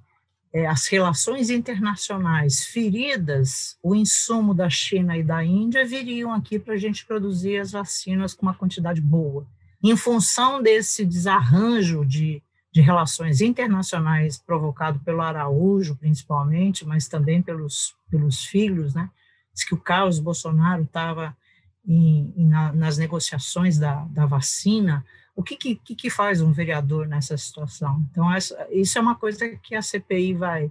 é, 0.53 0.67
as 0.67 0.87
relações 0.87 1.51
internacionais 1.51 2.65
feridas, 2.65 3.77
o 3.83 3.95
insumo 3.95 4.53
da 4.55 4.69
China 4.69 5.17
e 5.17 5.23
da 5.23 5.45
Índia 5.45 5.85
viriam 5.85 6.33
aqui 6.33 6.59
para 6.59 6.75
a 6.75 6.79
gente 6.79 7.07
produzir 7.07 7.59
as 7.59 7.73
vacinas 7.73 8.35
com 8.35 8.47
uma 8.47 8.55
quantidade 8.55 9.01
boa 9.01 9.47
em 9.83 9.97
função 9.97 10.63
desse 10.63 11.05
desarranjo 11.05 12.05
de, 12.05 12.43
de 12.73 12.81
relações 12.81 13.41
internacionais 13.41 14.39
provocado 14.39 15.01
pelo 15.01 15.21
Araújo, 15.21 15.97
principalmente, 15.97 16.87
mas 16.87 17.09
também 17.09 17.43
pelos, 17.43 17.97
pelos 18.09 18.45
filhos, 18.45 18.95
né? 18.95 19.11
diz 19.53 19.65
que 19.65 19.75
o 19.75 19.81
Carlos 19.81 20.21
Bolsonaro 20.21 20.85
estava 20.85 21.37
na, 21.85 22.73
nas 22.73 22.97
negociações 22.97 23.77
da, 23.77 24.05
da 24.05 24.25
vacina, 24.25 25.05
o 25.35 25.43
que, 25.43 25.57
que, 25.57 25.95
que 25.95 26.11
faz 26.11 26.41
um 26.41 26.53
vereador 26.53 27.07
nessa 27.07 27.37
situação? 27.37 28.07
Então, 28.11 28.33
essa, 28.33 28.67
isso 28.71 28.99
é 28.99 29.01
uma 29.01 29.15
coisa 29.15 29.49
que 29.63 29.75
a 29.75 29.83
CPI 29.83 30.35
vai, 30.35 30.71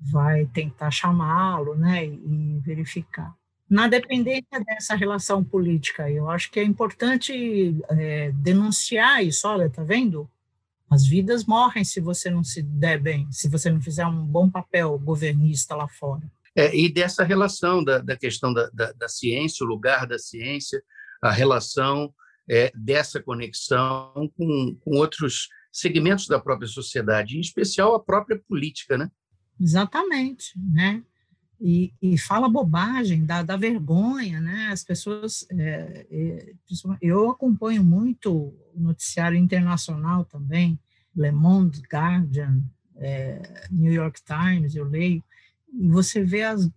vai 0.00 0.46
tentar 0.46 0.90
chamá-lo 0.90 1.74
né, 1.74 2.06
e 2.06 2.60
verificar. 2.64 3.34
Na 3.68 3.86
dependência 3.86 4.64
dessa 4.64 4.94
relação 4.94 5.44
política, 5.44 6.10
eu 6.10 6.30
acho 6.30 6.50
que 6.50 6.58
é 6.58 6.64
importante 6.64 7.76
é, 7.90 8.32
denunciar 8.32 9.22
isso. 9.22 9.46
Olha, 9.46 9.68
tá 9.68 9.84
vendo? 9.84 10.28
As 10.90 11.06
vidas 11.06 11.44
morrem 11.44 11.84
se 11.84 12.00
você 12.00 12.30
não 12.30 12.42
se 12.42 12.62
der 12.62 12.98
bem, 12.98 13.30
se 13.30 13.46
você 13.46 13.70
não 13.70 13.80
fizer 13.80 14.06
um 14.06 14.24
bom 14.24 14.48
papel 14.48 14.98
governista 14.98 15.76
lá 15.76 15.86
fora. 15.86 16.22
É, 16.56 16.74
e 16.74 16.90
dessa 16.90 17.22
relação 17.22 17.84
da, 17.84 17.98
da 17.98 18.16
questão 18.16 18.54
da, 18.54 18.70
da, 18.70 18.90
da, 18.92 19.08
ciência, 19.08 19.64
o 19.64 19.68
lugar 19.68 20.06
da 20.06 20.18
ciência, 20.18 20.82
a 21.22 21.30
relação 21.30 22.12
é, 22.48 22.72
dessa 22.74 23.22
conexão 23.22 24.30
com, 24.36 24.76
com 24.80 24.96
outros 24.96 25.48
segmentos 25.70 26.26
da 26.26 26.40
própria 26.40 26.68
sociedade, 26.68 27.36
em 27.36 27.40
especial 27.40 27.94
a 27.94 28.00
própria 28.00 28.40
política, 28.48 28.96
né? 28.96 29.10
Exatamente, 29.60 30.52
né? 30.56 31.02
E, 31.60 31.92
e 32.00 32.16
fala 32.16 32.48
bobagem, 32.48 33.24
dá, 33.24 33.42
dá 33.42 33.56
vergonha, 33.56 34.40
né? 34.40 34.68
As 34.70 34.84
pessoas, 34.84 35.46
é, 35.50 36.06
é, 36.10 36.52
eu 37.02 37.30
acompanho 37.30 37.82
muito 37.82 38.32
o 38.32 38.80
noticiário 38.80 39.36
internacional 39.36 40.24
também, 40.24 40.78
Le 41.14 41.32
Monde, 41.32 41.82
Guardian, 41.92 42.62
é, 42.96 43.66
New 43.70 43.92
York 43.92 44.20
Times, 44.24 44.74
eu 44.74 44.84
leio, 44.84 45.22
e 45.72 45.88
você 45.88 46.22
vê 46.22 46.42
as, 46.42 46.70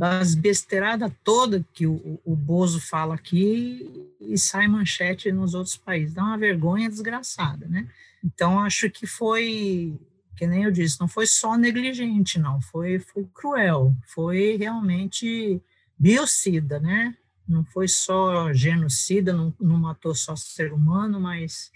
as 0.00 0.34
besteiradas 0.34 1.10
toda 1.24 1.64
que 1.72 1.86
o, 1.86 2.20
o 2.24 2.36
Bozo 2.36 2.80
fala 2.80 3.14
aqui 3.14 4.08
e 4.20 4.36
sai 4.36 4.68
manchete 4.68 5.32
nos 5.32 5.54
outros 5.54 5.76
países. 5.76 6.14
Dá 6.14 6.22
uma 6.22 6.38
vergonha 6.38 6.88
desgraçada, 6.88 7.66
né? 7.66 7.88
Então, 8.22 8.60
acho 8.60 8.90
que 8.90 9.06
foi, 9.06 9.98
que 10.36 10.46
nem 10.46 10.64
eu 10.64 10.70
disse, 10.70 11.00
não 11.00 11.08
foi 11.08 11.26
só 11.26 11.56
negligente, 11.56 12.38
não, 12.38 12.60
foi, 12.60 12.98
foi 12.98 13.26
cruel, 13.32 13.94
foi 14.06 14.56
realmente 14.56 15.62
biocida, 15.98 16.78
né? 16.78 17.16
Não 17.46 17.64
foi 17.64 17.88
só 17.88 18.52
genocida, 18.52 19.32
não, 19.32 19.54
não 19.58 19.78
matou 19.78 20.14
só 20.14 20.36
ser 20.36 20.72
humano, 20.72 21.18
mas 21.18 21.70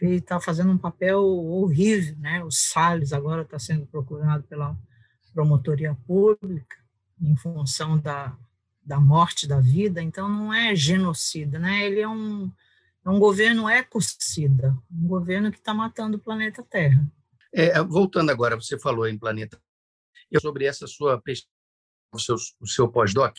está 0.00 0.40
fazendo 0.40 0.72
um 0.72 0.78
papel 0.78 1.22
horrível, 1.22 2.16
né? 2.18 2.42
O 2.42 2.50
Salles 2.50 3.12
agora 3.12 3.42
está 3.42 3.58
sendo 3.58 3.86
procurado 3.86 4.42
pela 4.44 4.76
promotoria 5.32 5.94
pública 6.06 6.81
em 7.22 7.36
função 7.36 7.98
da, 7.98 8.36
da 8.84 8.98
morte 8.98 9.46
da 9.46 9.60
vida, 9.60 10.02
então 10.02 10.28
não 10.28 10.52
é 10.52 10.74
genocida, 10.74 11.58
né? 11.58 11.86
Ele 11.86 12.00
é 12.00 12.08
um, 12.08 12.50
é 13.04 13.10
um 13.10 13.18
governo 13.18 13.68
ecocida, 13.68 14.76
um 14.90 15.06
governo 15.06 15.50
que 15.52 15.58
está 15.58 15.72
matando 15.72 16.16
o 16.16 16.20
planeta 16.20 16.62
Terra. 16.62 17.06
É, 17.54 17.82
voltando 17.82 18.30
agora, 18.30 18.56
você 18.56 18.78
falou 18.78 19.06
em 19.06 19.18
planeta 19.18 19.60
sobre 20.40 20.64
essa 20.64 20.86
sua 20.86 21.20
pesquisa, 21.20 21.52
o 22.12 22.18
seu, 22.18 22.36
o 22.60 22.66
seu 22.66 22.88
pós-doc, 22.88 23.36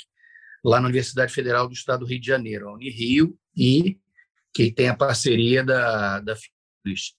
lá 0.63 0.79
na 0.79 0.87
Universidade 0.87 1.33
Federal 1.33 1.67
do 1.67 1.73
Estado 1.73 2.01
do 2.01 2.05
Rio 2.05 2.19
de 2.21 2.27
Janeiro, 2.27 2.69
a 2.69 2.73
Unirio, 2.73 3.37
e 3.55 3.99
que 4.53 4.71
tem 4.71 4.87
a 4.87 4.95
parceria 4.95 5.63
da, 5.63 6.19
da 6.19 6.35
FIS. 6.35 7.15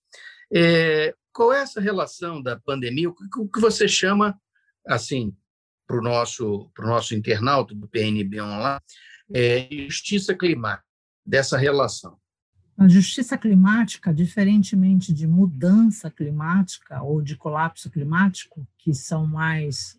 É, 0.53 1.15
qual 1.33 1.53
é 1.53 1.61
essa 1.61 1.81
relação 1.81 2.41
da 2.41 2.59
pandemia? 2.61 3.11
O 3.11 3.49
que 3.49 3.61
você 3.61 3.89
chama 3.89 4.41
assim, 4.87 5.37
para 5.87 5.99
o 5.99 6.03
nosso, 6.03 6.71
pro 6.75 6.87
nosso 6.87 7.15
internauta 7.15 7.75
do 7.75 7.89
PNB 7.89 8.41
Online, 8.41 8.81
é 9.33 9.69
justiça 9.89 10.35
climática, 10.35 10.85
dessa 11.25 11.57
relação. 11.57 12.17
A 12.77 12.89
justiça 12.89 13.39
climática, 13.39 14.13
diferentemente 14.13 15.13
de 15.13 15.27
mudança 15.27 16.11
climática 16.11 17.03
ou 17.03 17.23
de 17.23 17.37
colapso 17.37 17.89
climático, 17.89 18.67
que 18.77 18.93
são 18.93 19.27
mais 19.27 19.99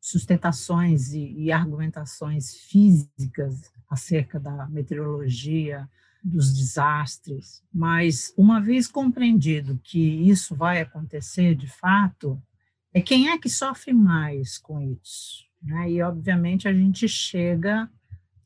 sustentações 0.00 1.12
e, 1.12 1.32
e 1.38 1.52
argumentações 1.52 2.56
físicas 2.56 3.70
acerca 3.88 4.40
da 4.40 4.66
meteorologia, 4.68 5.88
dos 6.24 6.52
desastres, 6.52 7.64
mas 7.72 8.32
uma 8.36 8.60
vez 8.60 8.86
compreendido 8.86 9.80
que 9.82 9.98
isso 9.98 10.54
vai 10.54 10.80
acontecer 10.80 11.54
de 11.54 11.66
fato, 11.66 12.40
é 12.94 13.00
quem 13.00 13.30
é 13.30 13.38
que 13.38 13.48
sofre 13.48 13.92
mais 13.92 14.58
com 14.58 14.80
isso. 14.80 15.44
Né? 15.62 15.90
E, 15.92 16.02
obviamente, 16.02 16.68
a 16.68 16.72
gente 16.72 17.08
chega 17.08 17.88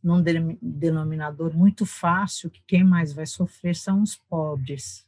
num 0.03 0.23
denominador 0.62 1.53
muito 1.57 1.85
fácil, 1.85 2.49
que 2.49 2.62
quem 2.67 2.85
mais 2.85 3.12
vai 3.12 3.26
sofrer 3.26 3.75
são 3.75 4.03
os 4.03 4.15
pobres. 4.15 5.05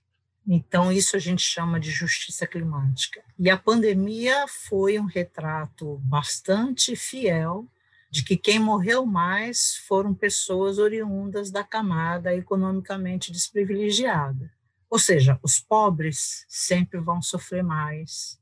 Então, 0.46 0.90
isso 0.90 1.14
a 1.14 1.18
gente 1.18 1.42
chama 1.42 1.78
de 1.78 1.90
justiça 1.90 2.46
climática. 2.46 3.22
E 3.38 3.48
a 3.48 3.56
pandemia 3.56 4.46
foi 4.48 4.98
um 4.98 5.04
retrato 5.04 5.98
bastante 6.02 6.96
fiel 6.96 7.68
de 8.10 8.24
que 8.24 8.36
quem 8.36 8.58
morreu 8.58 9.04
mais 9.04 9.76
foram 9.86 10.14
pessoas 10.14 10.78
oriundas 10.78 11.50
da 11.50 11.62
camada 11.62 12.34
economicamente 12.34 13.30
desprivilegiada. 13.30 14.50
Ou 14.88 14.98
seja, 14.98 15.38
os 15.42 15.60
pobres 15.60 16.46
sempre 16.48 16.98
vão 16.98 17.20
sofrer 17.20 17.62
mais, 17.62 18.40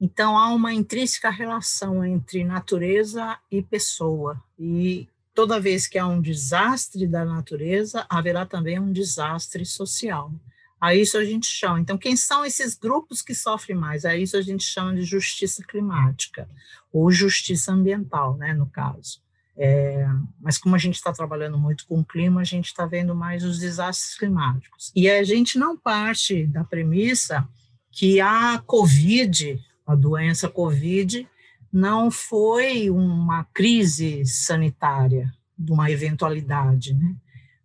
então, 0.00 0.38
há 0.38 0.48
uma 0.54 0.72
intrínseca 0.72 1.28
relação 1.28 2.04
entre 2.04 2.44
natureza 2.44 3.36
e 3.50 3.60
pessoa. 3.60 4.40
E 4.58 5.08
toda 5.34 5.60
vez 5.60 5.88
que 5.88 5.98
há 5.98 6.06
um 6.06 6.20
desastre 6.20 7.06
da 7.06 7.24
natureza, 7.24 8.06
haverá 8.08 8.46
também 8.46 8.78
um 8.78 8.92
desastre 8.92 9.66
social. 9.66 10.32
A 10.80 10.94
isso 10.94 11.18
a 11.18 11.24
gente 11.24 11.46
chama. 11.46 11.80
Então, 11.80 11.98
quem 11.98 12.16
são 12.16 12.44
esses 12.44 12.76
grupos 12.76 13.20
que 13.20 13.34
sofrem 13.34 13.76
mais? 13.76 14.04
A 14.04 14.16
isso 14.16 14.36
a 14.36 14.42
gente 14.42 14.62
chama 14.62 14.94
de 14.94 15.02
justiça 15.02 15.64
climática, 15.64 16.48
ou 16.92 17.10
justiça 17.10 17.72
ambiental, 17.72 18.36
né, 18.36 18.54
no 18.54 18.66
caso. 18.66 19.20
É, 19.56 20.06
mas 20.40 20.56
como 20.56 20.76
a 20.76 20.78
gente 20.78 20.94
está 20.94 21.12
trabalhando 21.12 21.58
muito 21.58 21.84
com 21.88 21.98
o 21.98 22.04
clima, 22.04 22.40
a 22.40 22.44
gente 22.44 22.66
está 22.66 22.86
vendo 22.86 23.12
mais 23.12 23.42
os 23.42 23.58
desastres 23.58 24.16
climáticos. 24.16 24.92
E 24.94 25.10
a 25.10 25.24
gente 25.24 25.58
não 25.58 25.76
parte 25.76 26.46
da 26.46 26.62
premissa 26.62 27.48
que 27.90 28.20
a 28.20 28.62
Covid 28.64 29.60
a 29.88 29.94
doença 29.94 30.50
Covid 30.50 31.26
não 31.72 32.10
foi 32.10 32.90
uma 32.90 33.44
crise 33.54 34.24
sanitária, 34.26 35.32
de 35.58 35.72
uma 35.72 35.90
eventualidade, 35.90 36.94
né? 36.94 37.16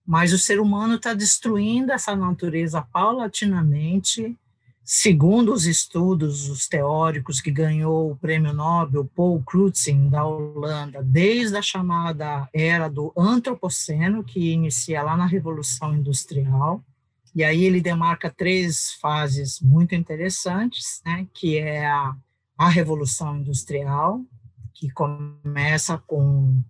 Mas 0.05 0.33
o 0.33 0.37
ser 0.37 0.59
humano 0.59 0.95
está 0.95 1.13
destruindo 1.13 1.91
essa 1.91 2.15
natureza 2.15 2.81
paulatinamente, 2.81 4.37
segundo 4.83 5.53
os 5.53 5.65
estudos, 5.65 6.49
os 6.49 6.67
teóricos 6.67 7.39
que 7.39 7.51
ganhou 7.51 8.11
o 8.11 8.15
prêmio 8.15 8.53
Nobel, 8.53 9.09
Paul 9.15 9.41
Crutzen, 9.43 10.09
da 10.09 10.25
Holanda, 10.25 11.01
desde 11.03 11.55
a 11.55 11.61
chamada 11.61 12.49
era 12.53 12.89
do 12.89 13.13
Antropoceno, 13.17 14.23
que 14.23 14.51
inicia 14.51 15.03
lá 15.03 15.15
na 15.15 15.25
Revolução 15.25 15.95
Industrial, 15.95 16.83
e 17.35 17.43
aí 17.43 17.63
ele 17.63 17.81
demarca 17.81 18.29
três 18.29 18.93
fases 19.01 19.59
muito 19.59 19.95
interessantes, 19.95 21.01
né, 21.05 21.27
que 21.33 21.57
é 21.57 21.85
a, 21.85 22.15
a 22.57 22.69
Revolução 22.69 23.37
Industrial, 23.37 24.21
que 24.73 24.89
começa 24.91 25.97
com 25.97 26.61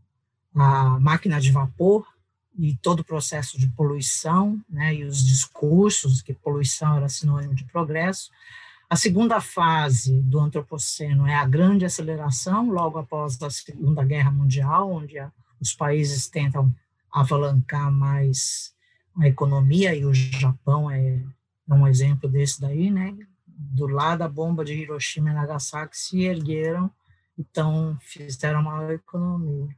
a 0.55 0.99
máquina 0.99 1.41
de 1.41 1.51
vapor 1.51 2.05
e 2.57 2.75
todo 2.77 3.01
o 3.01 3.03
processo 3.03 3.59
de 3.59 3.67
poluição, 3.69 4.61
né, 4.69 4.95
e 4.95 5.03
os 5.03 5.25
discursos 5.25 6.21
que 6.21 6.33
poluição 6.33 6.95
era 6.95 7.09
sinônimo 7.09 7.55
de 7.55 7.65
progresso. 7.65 8.29
A 8.89 8.95
segunda 8.95 9.41
fase 9.41 10.21
do 10.21 10.39
antropoceno 10.39 11.25
é 11.27 11.35
a 11.35 11.45
grande 11.45 11.83
aceleração, 11.83 12.69
logo 12.69 12.99
após 12.99 13.41
a 13.41 13.49
Segunda 13.49 14.03
Guerra 14.03 14.31
Mundial, 14.31 14.91
onde 14.91 15.17
a, 15.17 15.31
os 15.59 15.73
países 15.73 16.27
tentam 16.27 16.73
avalancar 17.11 17.91
mais 17.91 18.73
a 19.17 19.27
economia, 19.27 19.95
e 19.95 20.05
o 20.05 20.13
Japão 20.13 20.89
é, 20.89 21.21
um 21.69 21.87
exemplo 21.87 22.29
desse 22.29 22.59
daí, 22.59 22.89
né? 22.89 23.15
Do 23.47 23.87
lado 23.87 24.19
da 24.19 24.27
bomba 24.27 24.65
de 24.65 24.73
Hiroshima 24.73 25.29
e 25.29 25.33
Nagasaki 25.33 25.97
se 25.97 26.23
ergueram, 26.23 26.91
então 27.37 27.97
fizeram 28.01 28.61
uma 28.61 28.93
economia. 28.93 29.69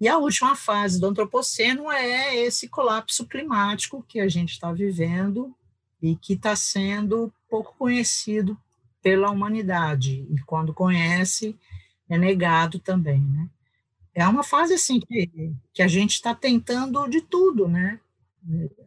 E 0.00 0.08
a 0.08 0.18
última 0.18 0.56
fase 0.56 1.00
do 1.00 1.06
antropoceno 1.06 1.90
é 1.90 2.36
esse 2.36 2.68
colapso 2.68 3.26
climático 3.26 4.04
que 4.08 4.20
a 4.20 4.28
gente 4.28 4.52
está 4.52 4.72
vivendo 4.72 5.54
e 6.02 6.16
que 6.16 6.32
está 6.32 6.56
sendo 6.56 7.32
pouco 7.48 7.74
conhecido 7.78 8.58
pela 9.00 9.30
humanidade. 9.30 10.26
E 10.28 10.40
quando 10.44 10.74
conhece, 10.74 11.56
é 12.08 12.18
negado 12.18 12.78
também, 12.78 13.20
né? 13.20 13.48
É 14.14 14.26
uma 14.26 14.42
fase 14.42 14.74
assim 14.74 15.00
que, 15.00 15.54
que 15.72 15.82
a 15.82 15.88
gente 15.88 16.12
está 16.14 16.34
tentando 16.34 17.08
de 17.08 17.22
tudo, 17.22 17.66
né? 17.66 17.98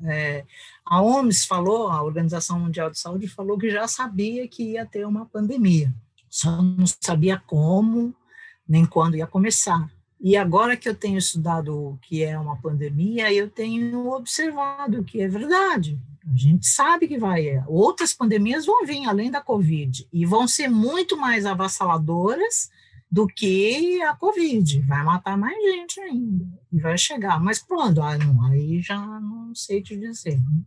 É, 0.04 0.46
a 0.86 1.02
OMS 1.02 1.48
falou, 1.48 1.88
a 1.88 2.04
Organização 2.04 2.60
Mundial 2.60 2.90
de 2.90 3.00
Saúde 3.00 3.28
falou 3.28 3.58
que 3.58 3.70
já 3.70 3.88
sabia 3.88 4.48
que 4.48 4.72
ia 4.74 4.86
ter 4.86 5.06
uma 5.06 5.26
pandemia, 5.26 5.94
só 6.30 6.62
não 6.62 6.86
sabia 6.86 7.42
como 7.48 8.14
nem 8.68 8.86
quando 8.86 9.16
ia 9.16 9.28
começar. 9.28 9.90
E 10.20 10.36
agora 10.36 10.76
que 10.76 10.90
eu 10.90 10.96
tenho 10.96 11.18
estudado 11.18 11.78
o 11.78 12.00
que 12.02 12.24
é 12.24 12.38
uma 12.38 12.58
pandemia, 12.58 13.32
eu 13.32 13.50
tenho 13.50 14.12
observado 14.12 15.04
que 15.04 15.22
é 15.22 15.28
verdade. 15.28 16.00
A 16.28 16.36
gente 16.36 16.66
sabe 16.66 17.08
que 17.08 17.18
vai. 17.18 17.64
Outras 17.68 18.14
pandemias 18.14 18.66
vão 18.66 18.86
vir 18.86 19.06
além 19.06 19.30
da 19.30 19.40
Covid 19.40 20.08
e 20.12 20.26
vão 20.26 20.48
ser 20.48 20.68
muito 20.68 21.16
mais 21.16 21.46
avassaladoras 21.46 22.72
do 23.12 23.28
que 23.28 24.02
a 24.02 24.16
Covid. 24.16 24.82
Vai 24.82 25.04
matar 25.04 25.38
mais 25.38 25.56
gente 25.64 26.00
ainda 26.00 26.46
e 26.72 26.80
vai 26.80 26.98
chegar. 26.98 27.40
Mas 27.40 27.60
quando? 27.60 28.02
Ah, 28.02 28.18
não, 28.18 28.44
aí 28.46 28.82
já 28.82 28.98
não 28.98 29.54
sei 29.56 29.82
te 29.82 29.98
dizer. 29.98 30.38
Né? 30.38 30.62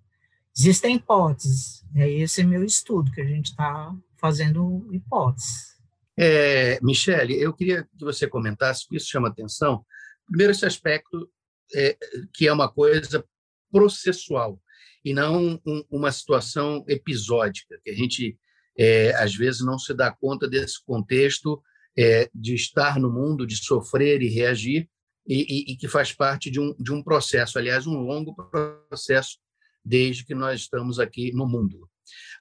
Existem 0.57 0.97
hipóteses. 0.97 1.85
É 1.95 2.11
esse 2.11 2.43
meu 2.45 2.65
estudo 2.65 3.13
que 3.13 3.21
a 3.21 3.27
gente 3.27 3.51
está 3.51 3.95
fazendo 4.17 4.89
hipóteses. 4.93 5.79
É, 6.17 6.81
Michele, 6.83 7.41
eu 7.41 7.53
queria 7.53 7.85
que 7.85 8.05
você 8.05 8.27
comentasse, 8.27 8.83
porque 8.83 8.97
isso 8.97 9.09
chama 9.09 9.29
atenção. 9.29 9.85
Primeiro, 10.27 10.51
esse 10.51 10.67
aspecto 10.67 11.31
é, 11.75 11.97
que 12.35 12.49
é 12.49 12.53
uma 12.53 12.69
coisa 12.69 13.25
processual 13.71 14.61
e 15.05 15.15
não 15.15 15.61
um, 15.65 15.85
uma 15.91 16.11
situação 16.11 16.85
episódica, 16.89 17.79
que 17.85 17.91
a 17.91 17.95
gente, 17.95 18.37
é, 18.77 19.15
às 19.15 19.35
vezes, 19.35 19.65
não 19.65 19.79
se 19.79 19.95
dá 19.95 20.11
conta 20.11 20.49
desse 20.49 20.85
contexto 20.85 21.63
é, 21.99 22.31
de 22.33 22.55
estar 22.55 23.01
no 23.01 23.11
mundo, 23.11 23.45
de 23.45 23.57
sofrer 23.57 24.23
e 24.23 24.29
reagir, 24.29 24.89
e, 25.27 25.43
e, 25.43 25.73
e, 25.73 25.77
que 25.77 25.89
faz 25.89 26.13
parte 26.13 26.49
de 26.49 26.61
um, 26.61 26.73
de 26.79 26.93
um 26.93 27.03
processo, 27.03 27.59
aliás, 27.59 27.87
um 27.87 27.99
longo 27.99 28.35
processo, 28.35 29.37
desde 29.85 30.25
que 30.25 30.35
nós 30.35 30.61
estamos 30.61 31.01
aqui 31.01 31.33
no 31.33 31.47
mundo. 31.47 31.91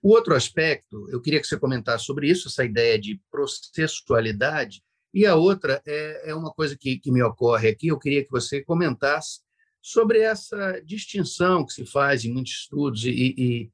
O 0.01 0.09
outro 0.11 0.35
aspecto, 0.35 1.09
eu 1.09 1.19
queria 1.19 1.41
que 1.41 1.47
você 1.47 1.59
comentasse 1.59 2.05
sobre 2.05 2.29
isso, 2.29 2.47
essa 2.47 2.63
ideia 2.63 2.99
de 2.99 3.19
processualidade, 3.31 4.83
e 5.13 5.25
a 5.25 5.35
outra 5.35 5.81
é, 5.85 6.29
é 6.29 6.35
uma 6.35 6.53
coisa 6.53 6.77
que, 6.77 6.99
que 6.99 7.11
me 7.11 7.23
ocorre 7.23 7.69
aqui, 7.69 7.87
eu 7.87 7.97
queria 7.97 8.23
que 8.23 8.31
você 8.31 8.63
comentasse 8.63 9.39
sobre 9.81 10.19
essa 10.19 10.79
distinção 10.85 11.65
que 11.65 11.73
se 11.73 11.85
faz 11.85 12.23
em 12.23 12.31
muitos 12.31 12.53
estudos, 12.53 13.03
e, 13.05 13.33
e, 13.37 13.71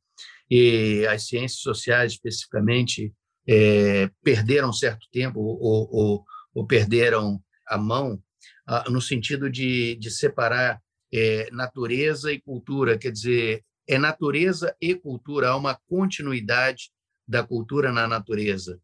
e 0.49 1.07
as 1.07 1.27
ciências 1.27 1.59
sociais, 1.59 2.13
especificamente, 2.13 3.13
é, 3.47 4.09
perderam 4.23 4.71
certo 4.71 5.07
tempo 5.11 5.39
ou, 5.39 5.89
ou, 5.91 6.25
ou, 6.53 6.67
perderam 6.67 7.41
a 7.67 7.77
mão 7.77 8.21
ah, 8.65 8.85
no 8.89 9.01
sentido 9.01 9.49
de, 9.49 9.95
de 9.95 10.09
separar 10.09 10.81
é, 11.13 11.49
natureza 11.51 12.31
e 12.31 12.41
cultura, 12.41 12.97
quer 12.97 13.11
dizer, 13.11 13.63
é 13.87 13.97
natureza 13.97 14.75
e 14.81 14.95
cultura, 14.95 15.49
há 15.49 15.55
uma 15.55 15.77
continuidade 15.87 16.89
da 17.27 17.43
cultura 17.43 17.91
na 17.91 18.07
natureza. 18.07 18.79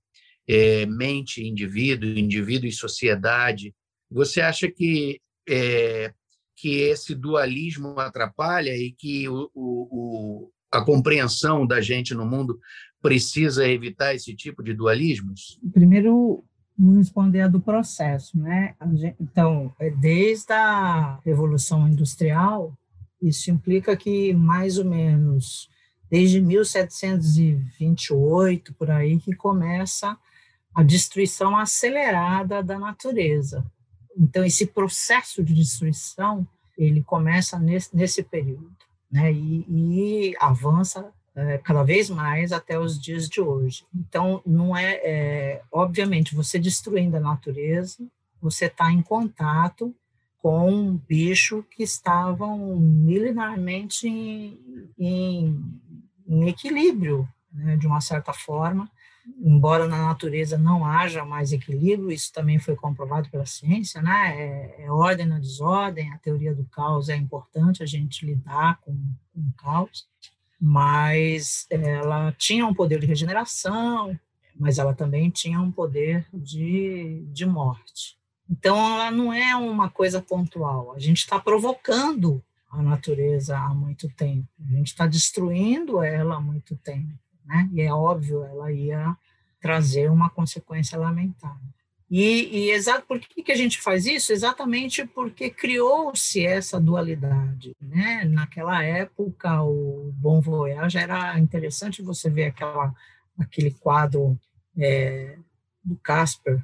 É, 0.47 0.85
mente, 0.85 1.43
indivíduo, 1.43 2.09
indivíduo 2.09 2.67
e 2.67 2.71
sociedade. 2.71 3.73
Você 4.09 4.41
acha 4.41 4.69
que 4.69 5.21
é, 5.47 6.13
que 6.55 6.81
esse 6.81 7.15
dualismo 7.15 7.99
atrapalha 7.99 8.75
e 8.75 8.91
que 8.91 9.29
o, 9.29 9.49
o, 9.53 10.51
a 10.71 10.81
compreensão 10.81 11.65
da 11.65 11.81
gente 11.81 12.13
no 12.13 12.25
mundo 12.25 12.59
precisa 13.01 13.67
evitar 13.67 14.13
esse 14.13 14.35
tipo 14.35 14.63
de 14.63 14.73
dualismos? 14.73 15.59
Primeiro, 15.73 16.43
vou 16.77 16.95
responder 16.95 17.41
a 17.41 17.47
do 17.47 17.59
processo, 17.59 18.39
né? 18.39 18.75
Então, 19.19 19.73
é, 19.79 19.89
desde 19.89 20.53
a 20.53 21.19
Revolução 21.25 21.88
Industrial, 21.88 22.71
isso 23.21 23.49
implica 23.51 23.97
que, 23.97 24.33
mais 24.33 24.77
ou 24.77 24.85
menos, 24.85 25.69
desde 26.09 26.39
1728, 26.41 28.73
por 28.73 28.89
aí, 28.89 29.19
que 29.19 29.35
começa 29.35 30.17
a 30.73 30.81
destruição 30.83 31.57
acelerada 31.57 32.63
da 32.63 32.79
natureza. 32.79 33.69
Então, 34.17 34.45
esse 34.45 34.65
processo 34.65 35.43
de 35.43 35.53
destruição, 35.53 36.47
ele 36.77 37.03
começa 37.03 37.59
nesse, 37.59 37.94
nesse 37.96 38.24
período, 38.24 38.72
né, 39.11 39.31
e, 39.31 39.65
e 39.67 40.35
avança 40.39 41.11
é, 41.35 41.57
cada 41.59 41.83
vez 41.83 42.09
mais 42.09 42.51
até 42.51 42.77
os 42.79 43.00
dias 43.00 43.27
de 43.27 43.41
hoje. 43.41 43.85
Então, 43.93 44.41
não 44.45 44.75
é, 44.75 45.00
é 45.03 45.61
obviamente, 45.72 46.35
você 46.35 46.59
destruindo 46.59 47.17
a 47.17 47.22
natureza, 47.22 47.98
você 48.41 48.65
está 48.65 48.91
em 48.91 49.01
contato 49.01 49.93
com 50.41 50.72
um 50.72 50.98
bicho 50.98 51.65
que 51.72 51.83
estavam 51.83 52.77
milenarmente 52.77 54.07
em, 54.07 54.57
em, 54.98 55.63
em 56.27 56.48
equilíbrio, 56.48 57.27
né, 57.51 57.75
de 57.75 57.87
uma 57.87 58.00
certa 58.00 58.31
forma, 58.31 58.89
embora 59.37 59.87
na 59.87 60.07
natureza 60.07 60.57
não 60.57 60.85
haja 60.85 61.24
mais 61.25 61.51
equilíbrio, 61.51 62.11
isso 62.11 62.31
também 62.33 62.59
foi 62.59 62.75
comprovado 62.75 63.29
pela 63.29 63.46
ciência, 63.46 64.01
né? 64.01 64.35
É, 64.35 64.85
é 64.85 64.92
ordem 64.92 65.25
na 65.25 65.39
desordem, 65.39 66.11
a 66.11 66.18
teoria 66.18 66.53
do 66.53 66.65
caos 66.65 67.09
é 67.09 67.15
importante 67.15 67.83
a 67.83 67.85
gente 67.85 68.25
lidar 68.25 68.79
com, 68.81 68.94
com 69.33 69.39
o 69.39 69.53
caos, 69.57 70.07
mas 70.59 71.65
ela 71.70 72.31
tinha 72.33 72.65
um 72.65 72.74
poder 72.74 73.00
de 73.00 73.05
regeneração, 73.05 74.18
mas 74.59 74.77
ela 74.77 74.94
também 74.94 75.29
tinha 75.29 75.59
um 75.61 75.72
poder 75.72 76.27
de, 76.33 77.24
de 77.31 77.46
morte. 77.46 78.18
Então, 78.50 78.75
ela 78.75 79.11
não 79.11 79.31
é 79.31 79.55
uma 79.55 79.89
coisa 79.89 80.22
pontual. 80.22 80.94
A 80.94 81.00
gente 81.00 81.20
está 81.20 81.39
provocando 81.39 82.44
a 82.70 82.81
natureza 82.81 83.57
há 83.57 83.74
muito 83.74 84.09
tempo. 84.09 84.48
A 84.68 84.72
gente 84.72 84.87
está 84.87 85.07
destruindo 85.07 86.03
ela 86.03 86.35
há 86.35 86.42
muito 86.42 86.75
tempo. 86.75 87.13
Né? 87.50 87.68
E 87.74 87.81
é 87.81 87.92
óbvio, 87.92 88.44
ela 88.44 88.72
ia 88.72 89.18
trazer 89.59 90.09
uma 90.09 90.29
consequência 90.29 90.98
lamentável. 90.98 91.68
E, 92.09 92.57
e 92.57 92.72
exato 92.72 93.05
por 93.07 93.20
que, 93.20 93.44
que 93.44 93.51
a 93.51 93.55
gente 93.55 93.79
faz 93.81 94.05
isso? 94.05 94.31
Exatamente 94.31 95.05
porque 95.05 95.50
criou-se 95.50 96.44
essa 96.46 96.79
dualidade. 96.79 97.75
Né? 97.81 98.24
Naquela 98.25 98.83
época, 98.83 99.62
o 99.64 100.12
Bom 100.14 100.40
Voyage 100.42 100.98
era 100.98 101.38
interessante 101.40 102.01
você 102.01 102.29
ver 102.29 102.46
aquela, 102.46 102.94
aquele 103.38 103.72
quadro 103.72 104.40
é, 104.77 105.38
do 105.83 105.96
Casper, 105.98 106.64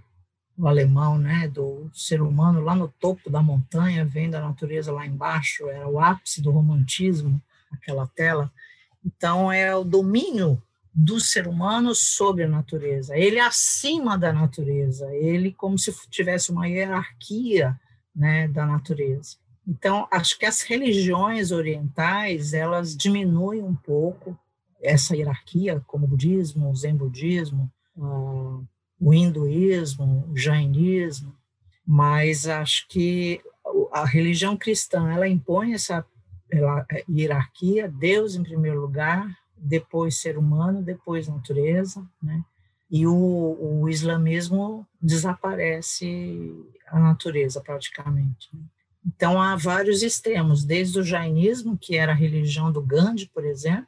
o 0.57 0.67
alemão, 0.67 1.17
né, 1.17 1.49
do 1.49 1.89
ser 1.93 2.21
humano 2.21 2.61
lá 2.61 2.73
no 2.73 2.87
topo 2.87 3.29
da 3.29 3.41
montanha, 3.41 4.05
vendo 4.05 4.35
a 4.35 4.41
natureza 4.41 4.89
lá 4.89 5.05
embaixo, 5.05 5.67
era 5.67 5.85
o 5.85 5.99
ápice 5.99 6.41
do 6.41 6.49
romantismo, 6.49 7.41
aquela 7.69 8.07
tela. 8.07 8.49
Então, 9.05 9.51
é 9.51 9.75
o 9.75 9.83
domínio 9.83 10.61
do 10.95 11.19
ser 11.19 11.45
humano 11.45 11.93
sobre 11.93 12.43
a 12.43 12.47
natureza, 12.47 13.17
ele 13.17 13.37
acima 13.37 14.17
da 14.17 14.31
natureza, 14.31 15.13
ele 15.13 15.51
como 15.51 15.77
se 15.77 15.93
tivesse 16.09 16.51
uma 16.51 16.69
hierarquia 16.69 17.77
né, 18.15 18.47
da 18.47 18.65
natureza. 18.65 19.35
Então, 19.67 20.07
acho 20.09 20.39
que 20.39 20.45
as 20.45 20.61
religiões 20.61 21.51
orientais, 21.51 22.53
elas 22.53 22.95
diminuem 22.95 23.61
um 23.61 23.75
pouco 23.75 24.39
essa 24.81 25.17
hierarquia, 25.17 25.83
como 25.85 26.05
o 26.05 26.07
budismo, 26.07 26.69
o 26.69 26.75
zen 26.75 26.95
budismo, 26.95 27.69
o 27.97 29.13
hinduísmo, 29.13 30.29
o 30.31 30.37
jainismo, 30.37 31.35
mas 31.85 32.47
acho 32.47 32.87
que 32.87 33.41
a 33.91 34.05
religião 34.05 34.55
cristã 34.55 35.11
ela 35.11 35.27
impõe 35.27 35.73
essa 35.73 36.05
hierarquia, 37.09 37.89
Deus 37.89 38.35
em 38.35 38.43
primeiro 38.43 38.79
lugar, 38.79 39.27
depois 39.65 40.17
ser 40.17 40.37
humano, 40.37 40.81
depois 40.81 41.27
natureza, 41.27 42.05
né? 42.21 42.43
E 42.89 43.07
o, 43.07 43.57
o 43.81 43.89
islamismo 43.89 44.87
desaparece 45.01 46.53
a 46.87 46.99
natureza 46.99 47.59
praticamente. 47.59 48.47
Né? 48.53 48.61
Então 49.05 49.41
há 49.41 49.55
vários 49.55 50.03
extremos, 50.03 50.63
desde 50.63 50.99
o 50.99 51.03
jainismo, 51.03 51.77
que 51.77 51.97
era 51.97 52.11
a 52.11 52.15
religião 52.15 52.71
do 52.71 52.81
Gandhi, 52.81 53.27
por 53.33 53.43
exemplo. 53.43 53.87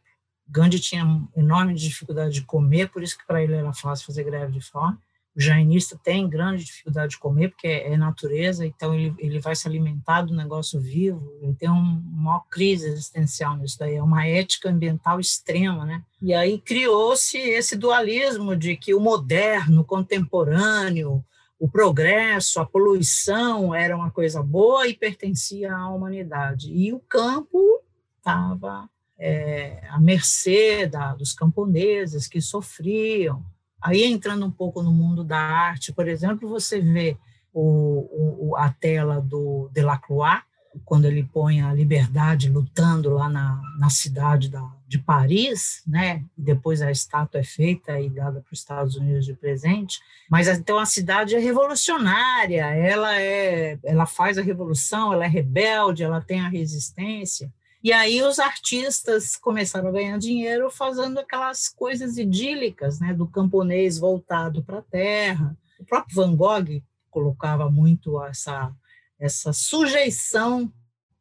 Gandhi 0.49 0.79
tinha 0.79 1.05
enorme 1.35 1.75
dificuldade 1.75 2.33
de 2.33 2.41
comer, 2.41 2.89
por 2.89 3.03
isso 3.03 3.17
que 3.17 3.27
para 3.27 3.43
ele 3.43 3.53
era 3.53 3.71
fácil 3.71 4.07
fazer 4.07 4.23
greve 4.23 4.53
de 4.53 4.61
fome. 4.61 4.97
O 5.37 5.39
jainista 5.39 5.95
tem 6.03 6.27
grande 6.27 6.65
dificuldade 6.65 7.11
de 7.11 7.19
comer, 7.19 7.49
porque 7.49 7.67
é, 7.67 7.93
é 7.93 7.97
natureza, 7.97 8.65
então 8.65 8.95
ele, 8.95 9.13
ele 9.19 9.39
vai 9.39 9.55
se 9.55 9.67
alimentar 9.67 10.23
do 10.23 10.33
negócio 10.35 10.79
vivo, 10.79 11.31
ele 11.39 11.53
tem 11.53 11.69
um, 11.69 12.01
uma 12.11 12.41
crise 12.49 12.87
existencial 12.87 13.55
nisso 13.55 13.77
daí, 13.77 13.95
é 13.95 14.01
uma 14.01 14.25
ética 14.25 14.67
ambiental 14.67 15.19
extrema, 15.19 15.85
né? 15.85 16.01
E 16.19 16.33
aí 16.33 16.59
criou-se 16.59 17.37
esse 17.37 17.75
dualismo 17.75 18.55
de 18.55 18.75
que 18.75 18.95
o 18.95 18.99
moderno, 18.99 19.81
o 19.81 19.85
contemporâneo, 19.85 21.23
o 21.59 21.69
progresso, 21.69 22.59
a 22.59 22.65
poluição 22.65 23.75
era 23.75 23.95
uma 23.95 24.09
coisa 24.09 24.41
boa 24.41 24.87
e 24.87 24.95
pertencia 24.95 25.71
à 25.71 25.87
humanidade. 25.89 26.71
E 26.71 26.91
o 26.91 26.99
campo 26.99 27.83
estava 28.17 28.89
é, 29.19 29.87
à 29.89 29.99
mercê 29.99 30.87
da, 30.87 31.13
dos 31.13 31.33
camponeses 31.33 32.27
que 32.27 32.41
sofriam, 32.41 33.45
Aí, 33.81 34.03
entrando 34.03 34.45
um 34.45 34.51
pouco 34.51 34.81
no 34.81 34.91
mundo 34.91 35.23
da 35.23 35.39
arte, 35.39 35.93
por 35.93 36.07
exemplo, 36.07 36.49
você 36.49 36.79
vê 36.79 37.17
o, 37.53 38.49
o, 38.49 38.55
a 38.55 38.69
tela 38.69 39.21
do 39.21 39.69
Delacroix, 39.73 40.43
quando 40.85 41.05
ele 41.05 41.23
põe 41.23 41.61
a 41.61 41.73
liberdade 41.73 42.49
lutando 42.49 43.09
lá 43.09 43.29
na, 43.29 43.61
na 43.79 43.89
cidade 43.89 44.49
da, 44.49 44.63
de 44.87 44.99
Paris, 44.99 45.81
né? 45.87 46.23
Depois 46.37 46.81
a 46.81 46.91
estátua 46.91 47.39
é 47.39 47.43
feita 47.43 47.99
e 47.99 48.09
dada 48.09 48.41
para 48.41 48.53
os 48.53 48.59
Estados 48.59 48.95
Unidos 48.95 49.25
de 49.25 49.33
presente. 49.33 49.99
Mas 50.29 50.47
então 50.47 50.77
a 50.77 50.85
cidade 50.85 51.35
é 51.35 51.39
revolucionária, 51.39 52.65
ela 52.65 53.19
é, 53.19 53.77
ela 53.83 54.05
faz 54.05 54.37
a 54.37 54.41
revolução, 54.41 55.13
ela 55.13 55.25
é 55.25 55.27
rebelde, 55.27 56.03
ela 56.03 56.21
tem 56.21 56.41
a 56.41 56.49
resistência. 56.49 57.51
E 57.83 57.93
aí 57.93 58.21
os 58.23 58.39
artistas 58.39 59.35
começaram 59.35 59.89
a 59.89 59.91
ganhar 59.91 60.17
dinheiro 60.17 60.69
fazendo 60.69 61.19
aquelas 61.19 61.69
coisas 61.69 62.17
idílicas, 62.17 62.99
né? 62.99 63.13
Do 63.13 63.27
camponês 63.27 63.97
voltado 63.97 64.63
para 64.63 64.79
a 64.79 64.83
terra. 64.83 65.57
O 65.79 65.85
próprio 65.85 66.15
Van 66.15 66.35
Gogh 66.35 66.81
colocava 67.09 67.69
muito 67.69 68.21
essa 68.23 68.73
essa 69.19 69.51
sujeição 69.51 70.71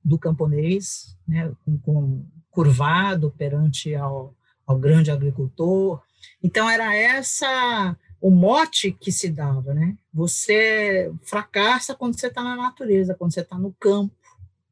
do 0.05 0.19
camponês, 0.19 1.17
né, 1.27 1.53
com, 1.65 1.79
com, 1.79 2.27
curvado 2.51 3.35
perante 3.37 3.95
ao, 3.95 4.35
ao 4.67 4.79
grande 4.79 5.11
agricultor. 5.11 6.03
Então 6.43 6.69
era 6.71 6.95
essa 6.95 7.97
o 8.21 8.31
mote 8.31 8.93
que 8.93 9.13
se 9.13 9.29
dava, 9.29 9.75
né? 9.75 9.97
Você 10.13 11.13
fracassa 11.23 11.95
quando 11.95 12.19
você 12.19 12.29
está 12.29 12.43
na 12.43 12.57
natureza, 12.57 13.15
quando 13.15 13.35
você 13.35 13.41
está 13.41 13.59
no 13.59 13.73
campo. 13.79 14.15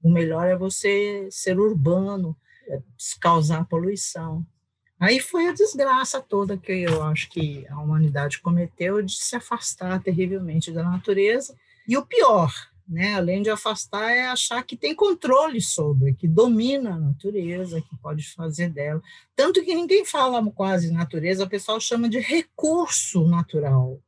O 0.05 0.11
melhor 0.11 0.47
é 0.47 0.55
você 0.55 1.27
ser 1.31 1.59
urbano, 1.59 2.37
é 2.69 2.79
causar 3.19 3.65
poluição. 3.65 4.47
Aí 5.01 5.19
foi 5.19 5.49
a 5.49 5.53
desgraça 5.53 6.21
toda 6.21 6.59
que 6.59 6.73
eu 6.73 7.03
acho 7.03 7.31
que 7.31 7.67
a 7.69 7.81
humanidade 7.81 8.39
cometeu 8.41 9.01
de 9.01 9.17
se 9.17 9.35
afastar 9.35 10.03
terrivelmente 10.03 10.71
da 10.71 10.83
natureza. 10.83 11.57
E 11.89 11.97
o 11.97 12.05
pior, 12.05 12.53
né? 12.87 13.15
além 13.15 13.43
de 13.43 13.49
afastar, 13.49 14.11
é 14.11 14.27
achar 14.27 14.63
que 14.63 14.77
tem 14.77 14.95
controle 14.95 15.63
sobre, 15.63 16.13
que 16.13 16.29
domina 16.29 16.95
a 16.95 17.01
natureza, 17.01 17.81
que 17.81 17.97
pode 17.97 18.31
fazer 18.35 18.69
dela. 18.69 19.03
Tanto 19.35 19.65
que 19.65 19.75
ninguém 19.75 20.05
fala 20.05 20.45
quase 20.53 20.93
natureza, 20.93 21.45
o 21.45 21.49
pessoal 21.49 21.81
chama 21.81 22.11
de 22.11 22.19
recurso 22.19 23.27
natural. 23.27 23.99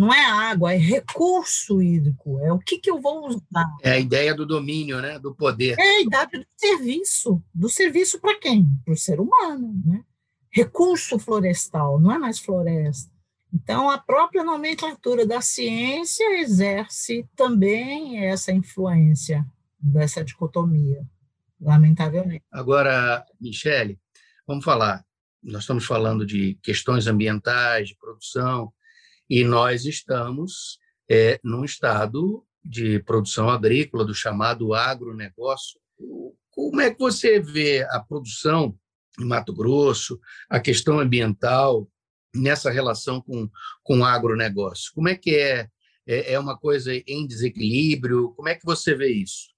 Não 0.00 0.12
é 0.12 0.24
água, 0.24 0.72
é 0.72 0.76
recurso 0.76 1.82
hídrico, 1.82 2.38
é 2.40 2.52
o 2.52 2.58
que, 2.58 2.78
que 2.78 2.90
eu 2.90 3.00
vou 3.00 3.28
usar. 3.28 3.66
É 3.82 3.92
a 3.92 3.98
ideia 3.98 4.34
do 4.34 4.46
domínio, 4.46 5.00
né? 5.00 5.18
do 5.18 5.34
poder. 5.34 5.76
É 5.78 5.82
a 5.82 6.00
ideia 6.00 6.26
do 6.26 6.46
serviço. 6.56 7.42
Do 7.54 7.68
serviço 7.68 8.18
para 8.18 8.38
quem? 8.38 8.66
Para 8.84 8.94
o 8.94 8.96
ser 8.96 9.20
humano. 9.20 9.80
Né? 9.84 10.02
Recurso 10.50 11.18
florestal, 11.18 12.00
não 12.00 12.10
é 12.10 12.18
mais 12.18 12.38
floresta 12.38 13.10
então, 13.52 13.90
a 13.90 13.98
própria 13.98 14.44
nomenclatura 14.44 15.26
da 15.26 15.40
ciência 15.40 16.40
exerce 16.40 17.28
também 17.34 18.24
essa 18.24 18.52
influência 18.52 19.44
dessa 19.78 20.24
dicotomia, 20.24 21.04
lamentavelmente. 21.60 22.44
Agora, 22.50 23.24
Michele, 23.40 23.98
vamos 24.46 24.64
falar. 24.64 25.04
Nós 25.42 25.62
estamos 25.62 25.84
falando 25.84 26.24
de 26.24 26.58
questões 26.62 27.06
ambientais, 27.06 27.88
de 27.88 27.96
produção, 27.96 28.72
e 29.30 29.44
nós 29.44 29.84
estamos 29.84 30.80
é, 31.08 31.38
num 31.44 31.64
estado 31.64 32.44
de 32.64 32.98
produção 33.04 33.48
agrícola, 33.48 34.04
do 34.04 34.12
chamado 34.12 34.74
agronegócio. 34.74 35.80
Como 36.50 36.80
é 36.80 36.90
que 36.90 36.98
você 36.98 37.38
vê 37.38 37.86
a 37.90 38.00
produção 38.00 38.76
em 39.20 39.24
Mato 39.24 39.54
Grosso, 39.54 40.18
a 40.48 40.58
questão 40.58 40.98
ambiental 40.98 41.88
nessa 42.34 42.72
relação 42.72 43.20
com, 43.20 43.48
com 43.84 44.00
o 44.00 44.04
agronegócio? 44.04 44.92
Como 44.94 45.08
é 45.08 45.14
que 45.14 45.36
é? 45.36 45.68
é? 46.06 46.32
É 46.32 46.38
uma 46.38 46.58
coisa 46.58 46.92
em 47.06 47.24
desequilíbrio? 47.24 48.34
Como 48.34 48.48
é 48.48 48.56
que 48.56 48.64
você 48.64 48.96
vê 48.96 49.12
isso? 49.12 49.48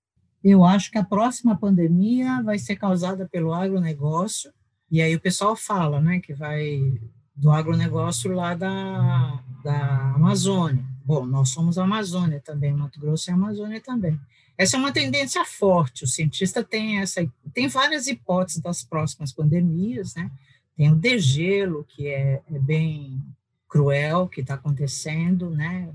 Eu 0.45 0.65
acho 0.65 0.91
que 0.91 0.99
a 0.99 1.05
próxima 1.05 1.59
pandemia 1.59 2.43
vai 2.43 2.59
ser 2.59 2.77
causada 2.77 3.27
pelo 3.27 3.55
agronegócio, 3.55 4.53
e 4.91 5.01
aí 5.01 5.15
o 5.15 5.21
pessoal 5.21 5.57
fala 5.57 6.01
né, 6.01 6.21
que 6.21 6.35
vai 6.35 7.01
do 7.35 7.51
agronegócio 7.51 8.33
lá 8.33 8.55
da, 8.55 9.43
da 9.65 10.13
Amazônia. 10.15 10.85
Bom, 11.05 11.27
nós 11.27 11.49
somos 11.49 11.79
a 11.79 11.85
Amazônia 11.85 12.41
também, 12.41 12.73
Mato 12.73 13.01
Grosso 13.01 13.31
é 13.31 13.33
a 13.33 13.37
Amazônia 13.37 13.81
também. 13.81 14.19
Essa 14.57 14.77
é 14.77 14.79
uma 14.79 14.93
tendência 14.93 15.45
forte, 15.45 16.05
o 16.05 16.07
cientista 16.07 16.63
tem 16.63 17.01
essa, 17.01 17.27
tem 17.53 17.69
várias 17.69 18.07
hipóteses 18.07 18.61
das 18.61 18.85
próximas 18.85 19.33
pandemias, 19.33 20.15
né? 20.15 20.31
Tem 20.77 20.91
o 20.91 20.97
degelo, 20.97 21.85
que 21.85 22.07
é, 22.09 22.43
é 22.51 22.59
bem 22.59 23.21
cruel 23.69 24.29
que 24.29 24.43
está 24.43 24.55
acontecendo, 24.55 25.51
né? 25.51 25.93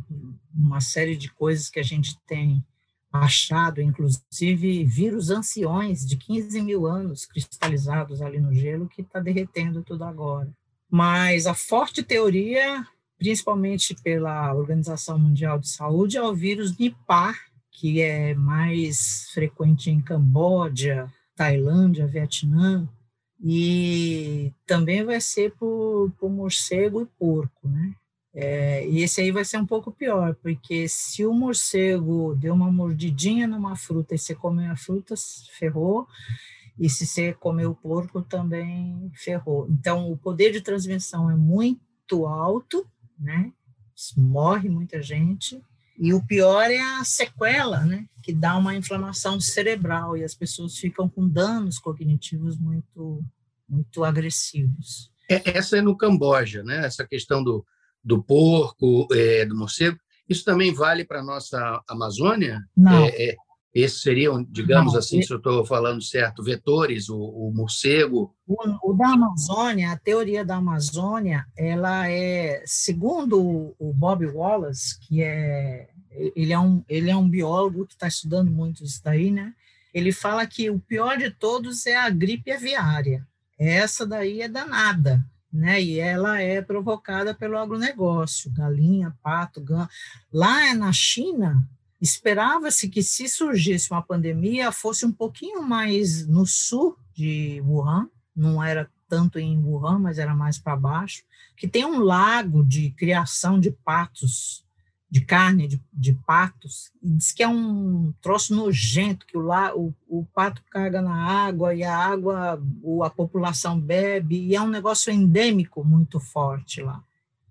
Uma 0.53 0.81
série 0.81 1.15
de 1.15 1.31
coisas 1.31 1.69
que 1.69 1.79
a 1.79 1.83
gente 1.83 2.17
tem 2.27 2.63
achado, 3.11 3.81
inclusive 3.81 4.83
vírus 4.83 5.29
anciões 5.29 6.05
de 6.05 6.17
15 6.17 6.61
mil 6.61 6.85
anos 6.85 7.25
cristalizados 7.25 8.21
ali 8.21 8.39
no 8.39 8.53
gelo, 8.53 8.89
que 8.89 9.01
está 9.01 9.19
derretendo 9.19 9.83
tudo 9.83 10.03
agora. 10.03 10.51
Mas 10.89 11.45
a 11.45 11.53
forte 11.53 12.01
teoria, 12.01 12.85
principalmente 13.17 13.95
pela 13.95 14.53
Organização 14.53 15.19
Mundial 15.19 15.59
de 15.59 15.69
Saúde, 15.69 16.17
é 16.17 16.21
o 16.21 16.33
vírus 16.33 16.77
Nipah, 16.77 17.35
que 17.71 18.01
é 18.01 18.33
mais 18.33 19.29
frequente 19.33 19.89
em 19.89 20.01
Camboja, 20.01 21.11
Tailândia, 21.35 22.07
Vietnã, 22.07 22.87
e 23.43 24.51
também 24.65 25.03
vai 25.03 25.21
ser 25.21 25.53
por, 25.59 26.11
por 26.19 26.29
morcego 26.29 27.01
e 27.01 27.05
porco, 27.05 27.67
né? 27.67 27.93
É, 28.33 28.87
e 28.87 29.01
esse 29.01 29.21
aí 29.21 29.31
vai 29.31 29.43
ser 29.43 29.57
um 29.57 29.65
pouco 29.65 29.91
pior, 29.91 30.35
porque 30.35 30.87
se 30.87 31.25
o 31.25 31.33
morcego 31.33 32.35
deu 32.35 32.53
uma 32.53 32.71
mordidinha 32.71 33.47
numa 33.47 33.75
fruta 33.75 34.13
e 34.13 34.17
você 34.17 34.35
comeu 34.35 34.71
a 34.71 34.75
fruta, 34.75 35.15
ferrou, 35.57 36.07
e 36.79 36.89
se 36.89 37.05
você 37.05 37.33
comeu 37.33 37.71
o 37.71 37.75
porco, 37.75 38.21
também 38.21 39.11
ferrou. 39.15 39.67
Então, 39.69 40.11
o 40.11 40.17
poder 40.17 40.51
de 40.51 40.61
transmissão 40.61 41.29
é 41.29 41.35
muito 41.35 42.25
alto, 42.25 42.87
né? 43.19 43.51
Morre 44.15 44.69
muita 44.69 45.01
gente, 45.01 45.59
e 45.99 46.13
o 46.13 46.23
pior 46.23 46.69
é 46.69 46.79
a 46.79 47.03
sequela, 47.03 47.83
né? 47.83 48.05
Que 48.21 48.31
dá 48.31 48.55
uma 48.55 48.75
inflamação 48.75 49.39
cerebral 49.41 50.15
e 50.15 50.23
as 50.23 50.35
pessoas 50.35 50.77
ficam 50.77 51.09
com 51.09 51.27
danos 51.27 51.79
cognitivos 51.79 52.57
muito, 52.57 53.25
muito 53.67 54.03
agressivos. 54.03 55.11
É, 55.29 55.57
essa 55.57 55.77
é 55.77 55.81
no 55.81 55.97
Camboja, 55.97 56.63
né? 56.63 56.85
Essa 56.85 57.05
questão 57.05 57.43
do, 57.43 57.65
do 58.03 58.21
porco, 58.21 59.07
é, 59.11 59.45
do 59.45 59.57
morcego. 59.57 59.97
Isso 60.29 60.45
também 60.45 60.71
vale 60.71 61.03
para 61.03 61.21
a 61.21 61.23
nossa 61.23 61.81
Amazônia? 61.87 62.61
Não. 62.75 63.05
É, 63.05 63.31
é, 63.31 63.35
esses 63.81 64.01
seriam, 64.01 64.43
digamos 64.43 64.93
Não, 64.93 64.99
assim, 64.99 65.21
se 65.21 65.31
eu 65.31 65.37
estou 65.37 65.65
falando 65.65 66.01
certo, 66.01 66.43
vetores, 66.43 67.09
o, 67.09 67.17
o 67.17 67.51
morcego? 67.53 68.33
O, 68.47 68.91
o, 68.91 68.93
da 68.93 69.09
Amazônia, 69.09 69.91
a 69.91 69.97
teoria 69.97 70.43
da 70.43 70.55
Amazônia, 70.55 71.45
ela 71.55 72.09
é, 72.09 72.63
segundo 72.65 73.75
o 73.77 73.93
Bob 73.93 74.25
Wallace, 74.25 74.99
que 74.99 75.21
é 75.21 75.89
ele 76.35 76.51
é 76.51 76.59
um, 76.59 76.83
ele 76.89 77.09
é 77.09 77.15
um 77.15 77.29
biólogo 77.29 77.85
que 77.85 77.93
está 77.93 78.07
estudando 78.07 78.49
muito 78.49 78.83
isso 78.83 79.01
daí, 79.03 79.31
né? 79.31 79.53
Ele 79.93 80.11
fala 80.11 80.45
que 80.45 80.69
o 80.69 80.79
pior 80.79 81.17
de 81.17 81.29
todos 81.29 81.85
é 81.85 81.95
a 81.95 82.09
gripe 82.09 82.51
aviária. 82.51 83.25
Essa 83.59 84.05
daí 84.05 84.41
é 84.41 84.47
danada, 84.47 85.23
né? 85.51 85.81
E 85.81 85.99
ela 85.99 86.39
é 86.41 86.61
provocada 86.61 87.33
pelo 87.33 87.57
agronegócio, 87.57 88.51
galinha, 88.51 89.15
pato, 89.21 89.61
gan. 89.61 89.87
Lá 90.31 90.73
na 90.73 90.91
China, 90.91 91.67
Esperava-se 91.99 92.87
que, 92.89 93.01
se 93.01 93.27
surgisse 93.27 93.91
uma 93.91 94.01
pandemia, 94.01 94.71
fosse 94.71 95.05
um 95.05 95.11
pouquinho 95.11 95.61
mais 95.61 96.27
no 96.27 96.45
sul 96.45 96.97
de 97.13 97.61
Wuhan, 97.65 98.09
não 98.35 98.63
era 98.63 98.89
tanto 99.09 99.39
em 99.39 99.57
Wuhan, 99.57 99.99
mas 99.99 100.19
era 100.19 100.35
mais 100.35 100.59
para 100.59 100.75
baixo, 100.75 101.23
que 101.55 101.67
tem 101.67 101.85
um 101.85 101.99
lago 101.99 102.63
de 102.63 102.91
criação 102.91 103.59
de 103.59 103.71
patos, 103.71 104.63
de 105.09 105.21
carne 105.21 105.67
de, 105.67 105.81
de 105.91 106.13
patos, 106.13 106.91
e 107.01 107.09
diz 107.09 107.31
que 107.31 107.41
é 107.41 107.47
um 107.47 108.13
troço 108.21 108.53
nojento, 108.53 109.25
que 109.25 109.37
o, 109.37 109.41
la, 109.41 109.73
o, 109.75 109.93
o 110.07 110.25
pato 110.25 110.61
caga 110.69 111.01
na 111.01 111.15
água 111.15 111.73
e 111.73 111.83
a 111.83 111.97
água 111.97 112.61
o, 112.83 113.03
a 113.03 113.09
população 113.09 113.79
bebe, 113.79 114.45
e 114.45 114.55
é 114.55 114.61
um 114.61 114.67
negócio 114.67 115.11
endêmico 115.11 115.83
muito 115.83 116.19
forte 116.19 116.81
lá. 116.81 117.01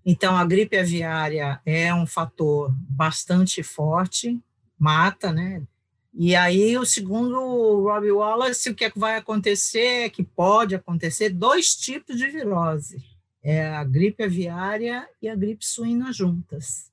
Então, 0.09 0.37
a 0.37 0.45
gripe 0.45 0.77
aviária 0.77 1.59
é 1.65 1.93
um 1.93 2.07
fator 2.07 2.73
bastante 2.89 3.61
forte, 3.61 4.41
mata, 4.79 5.33
né? 5.33 5.61
E 6.13 6.33
aí, 6.33 6.77
o 6.77 6.85
segundo 6.85 7.83
Robbie 7.83 8.13
Wallace, 8.13 8.69
o 8.69 8.73
que, 8.73 8.85
é 8.85 8.89
que 8.89 8.97
vai 8.97 9.17
acontecer, 9.17 10.05
é 10.05 10.09
que 10.09 10.23
pode 10.23 10.73
acontecer 10.73 11.31
dois 11.31 11.75
tipos 11.75 12.15
de 12.15 12.25
virose. 12.29 13.03
É 13.43 13.67
a 13.67 13.83
gripe 13.83 14.23
aviária 14.23 15.05
e 15.21 15.27
a 15.27 15.35
gripe 15.35 15.65
suína 15.65 16.13
juntas. 16.13 16.89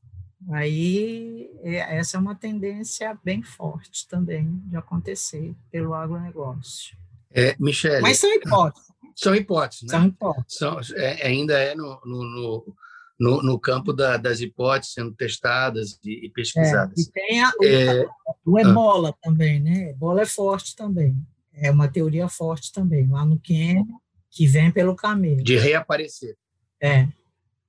Aí, 0.51 1.49
é, 1.63 1.97
essa 1.97 2.17
é 2.17 2.21
uma 2.21 2.35
tendência 2.35 3.17
bem 3.23 3.45
forte 3.45 4.09
também 4.09 4.61
de 4.67 4.77
acontecer 4.77 5.55
pelo 5.71 5.95
agronegócio. 5.95 6.97
É, 7.31 7.55
Michele, 7.61 8.01
Mas 8.03 8.19
são 8.19 8.33
hipóteses. 8.35 8.93
São 9.15 9.37
hipóteses, 9.37 9.85
né? 9.85 9.91
São 9.91 10.07
hipóteses. 10.09 10.59
São, 10.59 10.81
é, 10.97 11.25
ainda 11.25 11.57
é 11.57 11.77
no, 11.77 12.01
no, 12.05 12.25
no 12.25 12.77
no, 13.19 13.43
no 13.43 13.59
campo 13.59 13.93
da, 13.93 14.17
das 14.17 14.41
hipóteses 14.41 14.95
sendo 14.95 15.13
testadas 15.13 15.99
e, 16.05 16.27
e 16.27 16.31
pesquisadas. 16.31 16.99
É, 16.99 17.03
e 17.03 17.13
tem 17.13 17.45
a, 17.45 17.53
é, 17.63 18.07
o 18.45 18.59
ebola 18.59 19.11
ah, 19.11 19.19
também, 19.23 19.61
né? 19.61 19.91
Ebola 19.91 20.23
é 20.23 20.27
forte 20.27 20.75
também. 20.75 21.17
É 21.53 21.71
uma 21.71 21.89
teoria 21.89 22.29
forte 22.29 22.73
também, 22.73 23.09
lá 23.09 23.25
no 23.25 23.39
Quênia, 23.39 23.85
que 24.31 24.47
vem 24.47 24.71
pelo 24.71 24.97
camelo. 24.97 25.45
De 25.45 25.57
reaparecer. 25.57 26.37
É, 26.81 27.09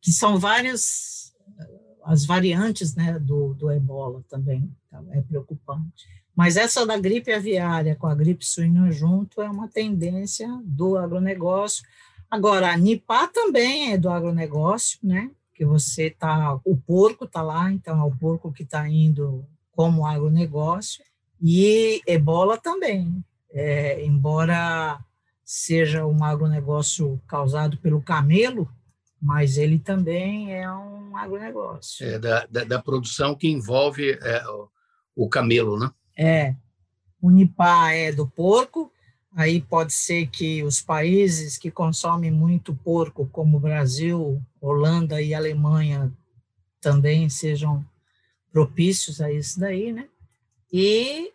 que 0.01 0.11
são 0.11 0.39
várias 0.39 1.25
as 2.05 2.23
variantes 2.23 2.95
né, 2.95 3.17
do, 3.19 3.55
do 3.55 3.71
ebola 3.71 4.23
também, 4.29 4.71
tá? 4.91 5.03
é 5.09 5.21
preocupante. 5.21 6.05
Mas 6.35 6.55
essa 6.55 6.85
da 6.85 6.97
gripe 6.97 7.31
aviária 7.31 7.95
com 7.95 8.05
a 8.05 8.13
gripe 8.13 8.45
suína 8.45 8.91
junto 8.91 9.41
é 9.41 9.49
uma 9.49 9.67
tendência 9.67 10.47
do 10.63 10.97
agronegócio. 10.97 11.83
Agora, 12.29 12.71
a 12.71 12.77
Nipah 12.77 13.27
também 13.27 13.93
é 13.93 13.97
do 13.97 14.09
agronegócio, 14.09 14.99
né? 15.03 15.31
Que 15.53 15.65
você 15.65 16.09
tá, 16.09 16.59
o 16.65 16.75
porco 16.75 17.25
está 17.25 17.41
lá, 17.41 17.71
então 17.71 17.99
é 17.99 18.03
o 18.03 18.15
porco 18.15 18.51
que 18.51 18.63
está 18.63 18.87
indo 18.87 19.45
como 19.71 20.05
agronegócio, 20.05 21.03
e 21.41 22.01
ebola 22.07 22.57
também, 22.57 23.23
é, 23.51 24.03
embora 24.03 24.99
seja 25.43 26.05
um 26.05 26.23
agronegócio 26.23 27.21
causado 27.27 27.77
pelo 27.77 28.01
camelo, 28.01 28.69
mas 29.21 29.57
ele 29.57 29.77
também 29.77 30.53
é 30.53 30.71
um 30.71 31.15
agronegócio. 31.15 32.07
É, 32.07 32.17
da, 32.17 32.45
da, 32.47 32.63
da 32.63 32.81
produção 32.81 33.35
que 33.35 33.47
envolve 33.47 34.11
é, 34.21 34.43
o, 34.47 34.69
o 35.15 35.29
camelo, 35.29 35.77
né? 35.77 35.91
É. 36.17 36.55
O 37.21 37.29
Nipá 37.29 37.91
é 37.91 38.11
do 38.11 38.27
porco, 38.27 38.91
aí 39.35 39.61
pode 39.61 39.93
ser 39.93 40.27
que 40.27 40.63
os 40.63 40.81
países 40.81 41.57
que 41.57 41.69
consomem 41.69 42.31
muito 42.31 42.73
porco, 42.73 43.27
como 43.31 43.59
Brasil, 43.59 44.41
Holanda 44.61 45.21
e 45.21 45.33
Alemanha, 45.33 46.11
também 46.79 47.27
sejam 47.29 47.85
propícios 48.51 49.19
a 49.19 49.29
isso 49.31 49.59
daí, 49.59 49.91
né? 49.91 50.07
E 50.71 51.33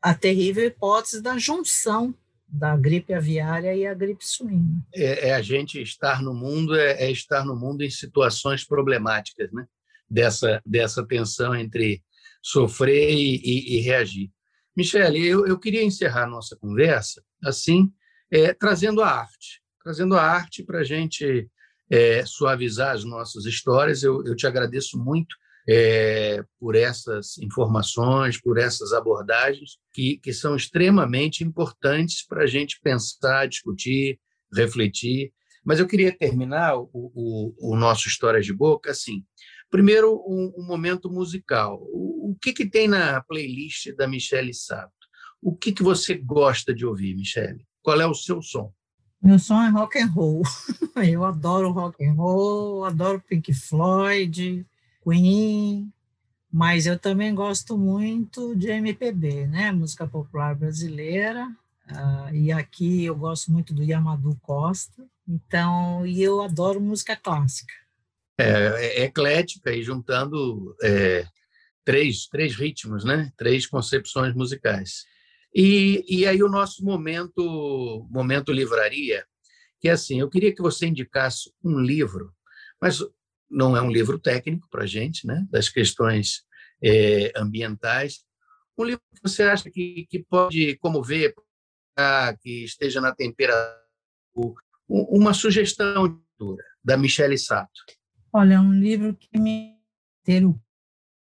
a 0.00 0.14
terrível 0.14 0.64
hipótese 0.64 1.20
da 1.20 1.36
junção 1.36 2.14
da 2.48 2.76
gripe 2.76 3.12
aviária 3.12 3.74
e 3.74 3.86
a 3.86 3.94
gripe 3.94 4.26
suína. 4.26 4.84
É, 4.94 5.28
é 5.28 5.34
a 5.34 5.42
gente 5.42 5.80
estar 5.80 6.22
no 6.22 6.34
mundo, 6.34 6.74
é, 6.74 7.04
é, 7.04 7.10
estar 7.10 7.44
no 7.44 7.54
mundo 7.54 7.82
em 7.82 7.90
situações 7.90 8.64
problemáticas, 8.64 9.52
né? 9.52 9.66
Dessa, 10.08 10.60
dessa 10.64 11.06
tensão 11.06 11.54
entre 11.54 12.02
sofrer 12.42 13.10
e, 13.10 13.36
e, 13.36 13.76
e 13.76 13.80
reagir. 13.80 14.30
Michele, 14.76 15.26
eu, 15.26 15.46
eu 15.46 15.58
queria 15.58 15.82
encerrar 15.82 16.26
nossa 16.26 16.56
conversa 16.56 17.22
assim, 17.44 17.92
é, 18.30 18.54
trazendo 18.54 19.02
a 19.02 19.08
arte, 19.08 19.60
trazendo 19.82 20.16
a 20.16 20.22
arte 20.22 20.62
para 20.62 20.80
a 20.80 20.84
gente 20.84 21.48
é, 21.90 22.24
suavizar 22.24 22.94
as 22.94 23.04
nossas 23.04 23.44
histórias. 23.44 24.02
Eu, 24.02 24.24
eu 24.24 24.34
te 24.34 24.46
agradeço 24.46 24.98
muito 24.98 25.36
é, 25.68 26.42
por 26.58 26.74
essas 26.74 27.38
informações, 27.38 28.40
por 28.40 28.58
essas 28.58 28.92
abordagens 28.92 29.78
que, 29.92 30.18
que 30.18 30.32
são 30.32 30.56
extremamente 30.56 31.44
importantes 31.44 32.26
para 32.26 32.44
a 32.44 32.46
gente 32.46 32.80
pensar, 32.82 33.46
discutir, 33.46 34.18
refletir. 34.52 35.32
Mas 35.64 35.78
eu 35.78 35.86
queria 35.86 36.16
terminar 36.16 36.76
o, 36.76 36.88
o, 36.92 37.72
o 37.72 37.76
nosso 37.76 38.08
Histórias 38.08 38.46
de 38.46 38.52
Boca 38.52 38.90
assim. 38.90 39.22
Primeiro, 39.70 40.14
um, 40.26 40.52
um 40.58 40.66
momento 40.66 41.10
musical. 41.10 41.80
O, 41.82 42.11
que, 42.42 42.52
que 42.52 42.66
tem 42.66 42.88
na 42.88 43.20
playlist 43.22 43.94
da 43.96 44.08
Michele 44.08 44.52
Sato? 44.52 44.92
O 45.40 45.54
que, 45.54 45.72
que 45.72 45.82
você 45.82 46.14
gosta 46.14 46.74
de 46.74 46.84
ouvir, 46.84 47.14
Michele? 47.14 47.64
Qual 47.80 48.00
é 48.00 48.06
o 48.06 48.14
seu 48.14 48.42
som? 48.42 48.72
Meu 49.22 49.38
som 49.38 49.62
é 49.62 49.70
rock 49.70 49.98
and 49.98 50.08
roll. 50.08 50.42
Eu 51.08 51.24
adoro 51.24 51.70
rock 51.70 52.04
and 52.04 52.14
roll, 52.14 52.84
adoro 52.84 53.22
Pink 53.28 53.54
Floyd, 53.54 54.66
Queen, 55.04 55.92
mas 56.52 56.86
eu 56.86 56.98
também 56.98 57.34
gosto 57.34 57.78
muito 57.78 58.54
de 58.54 58.68
MPB, 58.68 59.46
né? 59.46 59.72
Música 59.72 60.06
popular 60.06 60.54
brasileira. 60.54 61.48
Uh, 61.90 62.34
e 62.34 62.52
aqui 62.52 63.04
eu 63.04 63.16
gosto 63.16 63.50
muito 63.50 63.72
do 63.72 63.82
Yamadu 63.82 64.36
Costa. 64.42 65.04
Então, 65.26 66.06
e 66.06 66.22
eu 66.22 66.42
adoro 66.42 66.80
música 66.80 67.16
clássica. 67.16 67.72
É, 68.38 69.00
é 69.00 69.04
eclética 69.04 69.72
e 69.72 69.82
juntando 69.82 70.76
é, 70.82 71.26
três, 71.84 72.26
três 72.26 72.54
ritmos, 72.54 73.04
né? 73.04 73.32
Três 73.36 73.66
concepções 73.66 74.34
musicais. 74.34 75.04
E, 75.54 76.04
e 76.08 76.26
aí 76.26 76.42
o 76.42 76.48
nosso 76.48 76.84
momento, 76.84 78.06
momento 78.10 78.52
livraria, 78.52 79.24
que 79.80 79.88
é 79.88 79.92
assim, 79.92 80.20
eu 80.20 80.30
queria 80.30 80.54
que 80.54 80.62
você 80.62 80.86
indicasse 80.86 81.52
um 81.62 81.78
livro, 81.78 82.32
mas 82.80 83.00
não 83.50 83.76
é 83.76 83.82
um 83.82 83.90
livro 83.90 84.18
técnico 84.18 84.68
para 84.70 84.84
a 84.84 84.86
gente, 84.86 85.26
né, 85.26 85.46
das 85.50 85.68
questões 85.68 86.44
é, 86.82 87.32
ambientais. 87.36 88.24
Um 88.78 88.84
livro 88.84 89.02
que 89.14 89.20
você 89.22 89.42
acha 89.42 89.70
que, 89.70 90.06
que 90.08 90.20
pode 90.20 90.76
comover, 90.78 91.34
que 92.40 92.64
esteja 92.64 93.00
na 93.00 93.14
temperatura, 93.14 93.74
uma 94.88 95.34
sugestão 95.34 96.18
da 96.82 96.96
Michele 96.96 97.36
Sato. 97.36 97.84
Olha, 98.32 98.54
é 98.54 98.60
um 98.60 98.72
livro 98.72 99.14
que 99.14 99.38
me 99.38 99.76
ter 100.24 100.42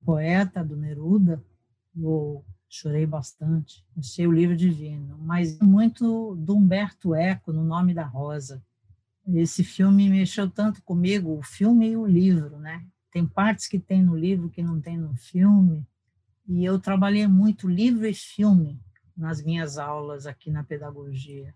poeta 0.07 0.64
do 0.64 0.77
Neruda, 0.77 1.45
eu 1.97 2.45
chorei 2.69 3.05
bastante, 3.05 3.85
achei 3.99 4.25
o 4.27 4.33
livro 4.33 4.57
divino, 4.57 5.19
mas 5.19 5.59
muito 5.59 6.37
do 6.37 6.57
Humberto 6.57 7.12
Eco, 7.12 7.53
no 7.53 7.64
Nome 7.64 7.92
da 7.92 8.05
Rosa. 8.05 8.62
Esse 9.27 9.64
filme 9.64 10.09
mexeu 10.09 10.49
tanto 10.49 10.81
comigo, 10.85 11.37
o 11.37 11.42
filme 11.42 11.90
e 11.90 11.97
o 11.97 12.07
livro, 12.07 12.59
né? 12.59 12.87
Tem 13.11 13.27
partes 13.27 13.66
que 13.66 13.81
tem 13.81 14.01
no 14.01 14.16
livro 14.16 14.49
que 14.49 14.62
não 14.62 14.81
tem 14.81 14.97
no 14.97 15.16
filme. 15.16 15.85
E 16.47 16.64
eu 16.64 16.79
trabalhei 16.79 17.27
muito 17.27 17.69
livro 17.69 18.07
e 18.07 18.14
filme 18.14 18.81
nas 19.16 19.42
minhas 19.42 19.79
aulas 19.79 20.27
aqui 20.27 20.51
na 20.51 20.62
pedagogia, 20.62 21.53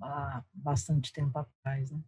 há 0.00 0.44
bastante 0.54 1.12
tempo 1.12 1.36
atrás, 1.36 1.90
né? 1.90 2.00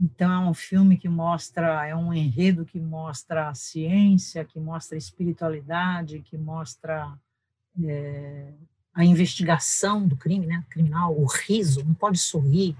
Então 0.00 0.30
é 0.30 0.50
um 0.50 0.54
filme 0.54 0.96
que 0.96 1.08
mostra, 1.08 1.86
é 1.86 1.96
um 1.96 2.12
enredo 2.12 2.64
que 2.64 2.78
mostra 2.78 3.48
a 3.48 3.54
ciência, 3.54 4.44
que 4.44 4.60
mostra 4.60 4.96
a 4.96 4.98
espiritualidade, 4.98 6.20
que 6.20 6.36
mostra 6.36 7.12
é, 7.82 8.52
a 8.94 9.04
investigação 9.04 10.06
do 10.06 10.16
crime, 10.16 10.46
né? 10.46 10.64
Criminal, 10.70 11.18
o 11.18 11.26
riso, 11.26 11.84
não 11.84 11.94
pode 11.94 12.18
sorrir, 12.18 12.76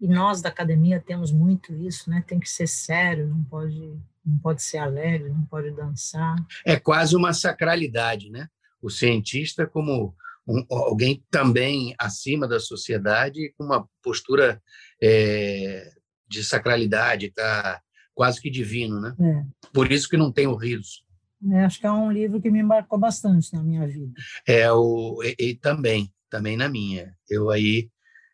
e 0.00 0.08
nós 0.08 0.42
da 0.42 0.48
academia 0.48 1.00
temos 1.00 1.32
muito 1.32 1.74
isso, 1.74 2.10
né? 2.10 2.22
Tem 2.26 2.40
que 2.40 2.48
ser 2.48 2.66
sério, 2.66 3.26
não 3.26 3.42
pode, 3.44 3.98
não 4.24 4.38
pode 4.38 4.62
ser 4.62 4.78
alegre, 4.78 5.30
não 5.30 5.44
pode 5.46 5.70
dançar. 5.70 6.36
É 6.64 6.78
quase 6.78 7.16
uma 7.16 7.32
sacralidade, 7.32 8.30
né? 8.30 8.48
O 8.82 8.90
cientista 8.90 9.66
como 9.66 10.14
um, 10.46 10.64
alguém 10.68 11.22
também 11.30 11.94
acima 11.98 12.46
da 12.46 12.60
sociedade, 12.60 13.54
com 13.56 13.64
uma 13.64 13.88
postura 14.02 14.62
é, 15.02 15.90
de 16.26 16.44
sacralidade, 16.44 17.30
tá 17.30 17.80
quase 18.14 18.40
que 18.40 18.50
divino, 18.50 19.00
né? 19.00 19.14
É. 19.20 19.68
Por 19.72 19.90
isso 19.90 20.08
que 20.08 20.16
não 20.16 20.32
tem 20.32 20.46
o 20.46 20.54
riso. 20.54 21.04
É, 21.52 21.64
acho 21.64 21.78
que 21.78 21.86
é 21.86 21.92
um 21.92 22.10
livro 22.10 22.40
que 22.40 22.50
me 22.50 22.62
marcou 22.62 22.98
bastante 22.98 23.52
na 23.52 23.62
minha 23.62 23.86
vida. 23.86 24.12
É 24.46 24.70
o 24.72 25.22
e, 25.22 25.36
e 25.38 25.54
também, 25.54 26.12
também 26.30 26.56
na 26.56 26.68
minha. 26.68 27.14
Eu 27.28 27.50
aí 27.50 27.90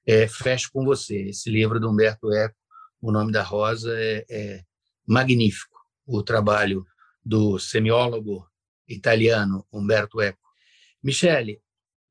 é, 0.07 0.29
fecho 0.29 0.71
com 0.73 0.85
você. 0.85 1.31
Esse 1.31 1.51
livro 1.51 1.81
do 1.81 1.91
Humberto 1.91 2.33
Eco, 2.33 2.55
O 3.01 3.11
Nome 3.11 3.33
da 3.33 3.43
Rosa, 3.43 3.93
é, 3.97 4.25
é 4.31 4.63
magnífico. 5.07 5.79
O 6.07 6.23
trabalho 6.23 6.85
do 7.25 7.59
semiólogo 7.59 8.47
italiano 8.89 9.67
Humberto 9.73 10.21
Eco. 10.21 10.39
Michele, 11.03 11.61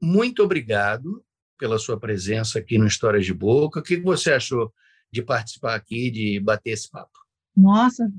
muito 0.01 0.43
obrigado 0.43 1.23
pela 1.57 1.77
sua 1.77 1.99
presença 1.99 2.59
aqui 2.59 2.77
no 2.77 2.87
Histórias 2.87 3.25
de 3.25 3.33
Boca. 3.33 3.79
O 3.79 3.83
que 3.83 3.97
você 3.97 4.31
achou 4.31 4.73
de 5.11 5.21
participar 5.21 5.75
aqui, 5.75 6.11
de 6.11 6.39
bater 6.39 6.71
esse 6.71 6.89
papo? 6.89 7.17
Nossa, 7.55 8.11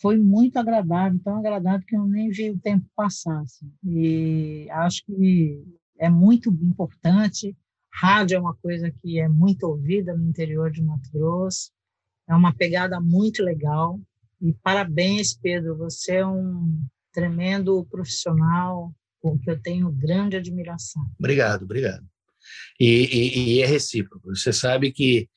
foi 0.00 0.18
muito 0.18 0.58
agradável, 0.58 1.20
tão 1.22 1.38
agradável 1.38 1.86
que 1.86 1.96
eu 1.96 2.06
nem 2.06 2.30
vi 2.30 2.50
o 2.50 2.58
tempo 2.58 2.86
passar. 2.94 3.40
Assim. 3.40 3.72
E 3.84 4.68
acho 4.70 5.04
que 5.04 5.64
é 5.98 6.08
muito 6.08 6.50
importante 6.50 7.56
Rádio 8.00 8.36
é 8.36 8.40
uma 8.40 8.54
coisa 8.54 8.92
que 9.02 9.18
é 9.18 9.28
muito 9.28 9.64
ouvida 9.64 10.16
no 10.16 10.28
interior 10.28 10.70
de 10.70 10.80
Mato 10.80 11.10
Grosso. 11.12 11.72
É 12.28 12.34
uma 12.34 12.54
pegada 12.54 13.00
muito 13.00 13.42
legal. 13.42 14.00
E 14.40 14.52
parabéns, 14.62 15.34
Pedro. 15.34 15.76
Você 15.78 16.16
é 16.16 16.26
um 16.26 16.80
tremendo 17.12 17.84
profissional 17.90 18.94
com 19.20 19.36
que 19.36 19.50
eu 19.50 19.60
tenho 19.60 19.90
grande 19.90 20.36
admiração. 20.36 21.02
Obrigado, 21.18 21.64
obrigado. 21.64 22.06
E, 22.78 22.86
e, 22.86 23.54
e 23.56 23.62
é 23.62 23.66
recíproco. 23.66 24.28
Você 24.28 24.52
sabe 24.52 24.92
que 24.92 25.28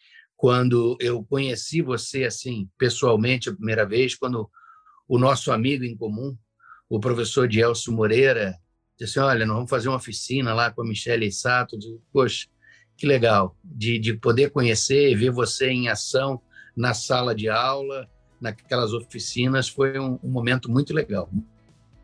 quando 0.42 0.98
eu 1.00 1.24
conheci 1.24 1.84
você 1.84 2.24
assim 2.24 2.68
pessoalmente 2.76 3.48
a 3.48 3.54
primeira 3.54 3.86
vez, 3.86 4.16
quando 4.16 4.50
o 5.08 5.20
nosso 5.20 5.52
amigo 5.52 5.84
em 5.84 5.96
comum, 5.96 6.36
o 6.90 7.00
professor 7.00 7.48
Dielso 7.48 7.92
Moreira, 7.92 8.58
disse 9.00 9.20
olha, 9.20 9.46
nós 9.46 9.56
vamos 9.56 9.70
fazer 9.70 9.88
uma 9.90 9.98
oficina 9.98 10.52
lá 10.52 10.72
com 10.72 10.82
a 10.82 10.84
Michelle 10.84 11.32
Sato. 11.32 11.78
Eu 11.80 12.02
Poxa, 12.12 12.48
que 12.98 13.06
legal 13.06 13.56
de, 13.64 14.00
de 14.00 14.16
poder 14.16 14.50
conhecer 14.50 15.12
e 15.12 15.16
ver 15.16 15.30
você 15.30 15.70
em 15.70 15.90
ação 15.90 16.42
na 16.76 16.96
sala 16.96 17.36
de 17.36 17.48
aula 17.48 18.10
naquelas 18.42 18.94
oficinas. 18.94 19.70
Foi 19.70 20.00
um, 20.00 20.18
um 20.24 20.30
momento 20.32 20.72
muito 20.72 20.92
legal, 20.92 21.30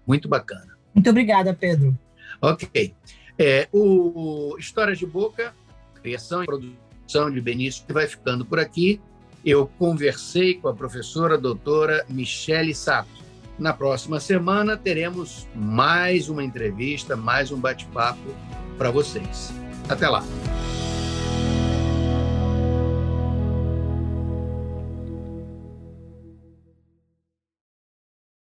muito 0.06 0.30
bacana. 0.30 0.78
Muito 0.94 1.10
obrigada, 1.10 1.56
Pedro. 1.56 1.98
Ok. 2.40 2.94
É, 3.40 3.68
o 3.74 4.56
Histórias 4.60 5.00
de 5.00 5.08
Boca, 5.08 5.56
criação 6.04 6.44
e 6.44 6.46
produção 6.46 6.87
de 7.08 7.42
Benício, 7.42 7.84
vai 7.90 8.08
ficando 8.08 8.46
por 8.46 8.60
aqui. 8.60 9.02
Eu 9.46 9.68
conversei 9.80 10.56
com 10.56 10.68
a 10.68 10.74
professora 10.74 11.38
doutora 11.38 12.06
Michele 12.10 12.76
Sato. 12.76 13.26
Na 13.58 13.74
próxima 13.74 14.20
semana 14.20 14.78
teremos 14.78 15.48
mais 15.56 16.30
uma 16.30 16.44
entrevista, 16.44 17.16
mais 17.16 17.52
um 17.52 17.60
bate-papo 17.60 18.36
para 18.78 18.92
vocês. 18.92 19.52
Até 19.90 20.08
lá! 20.08 20.24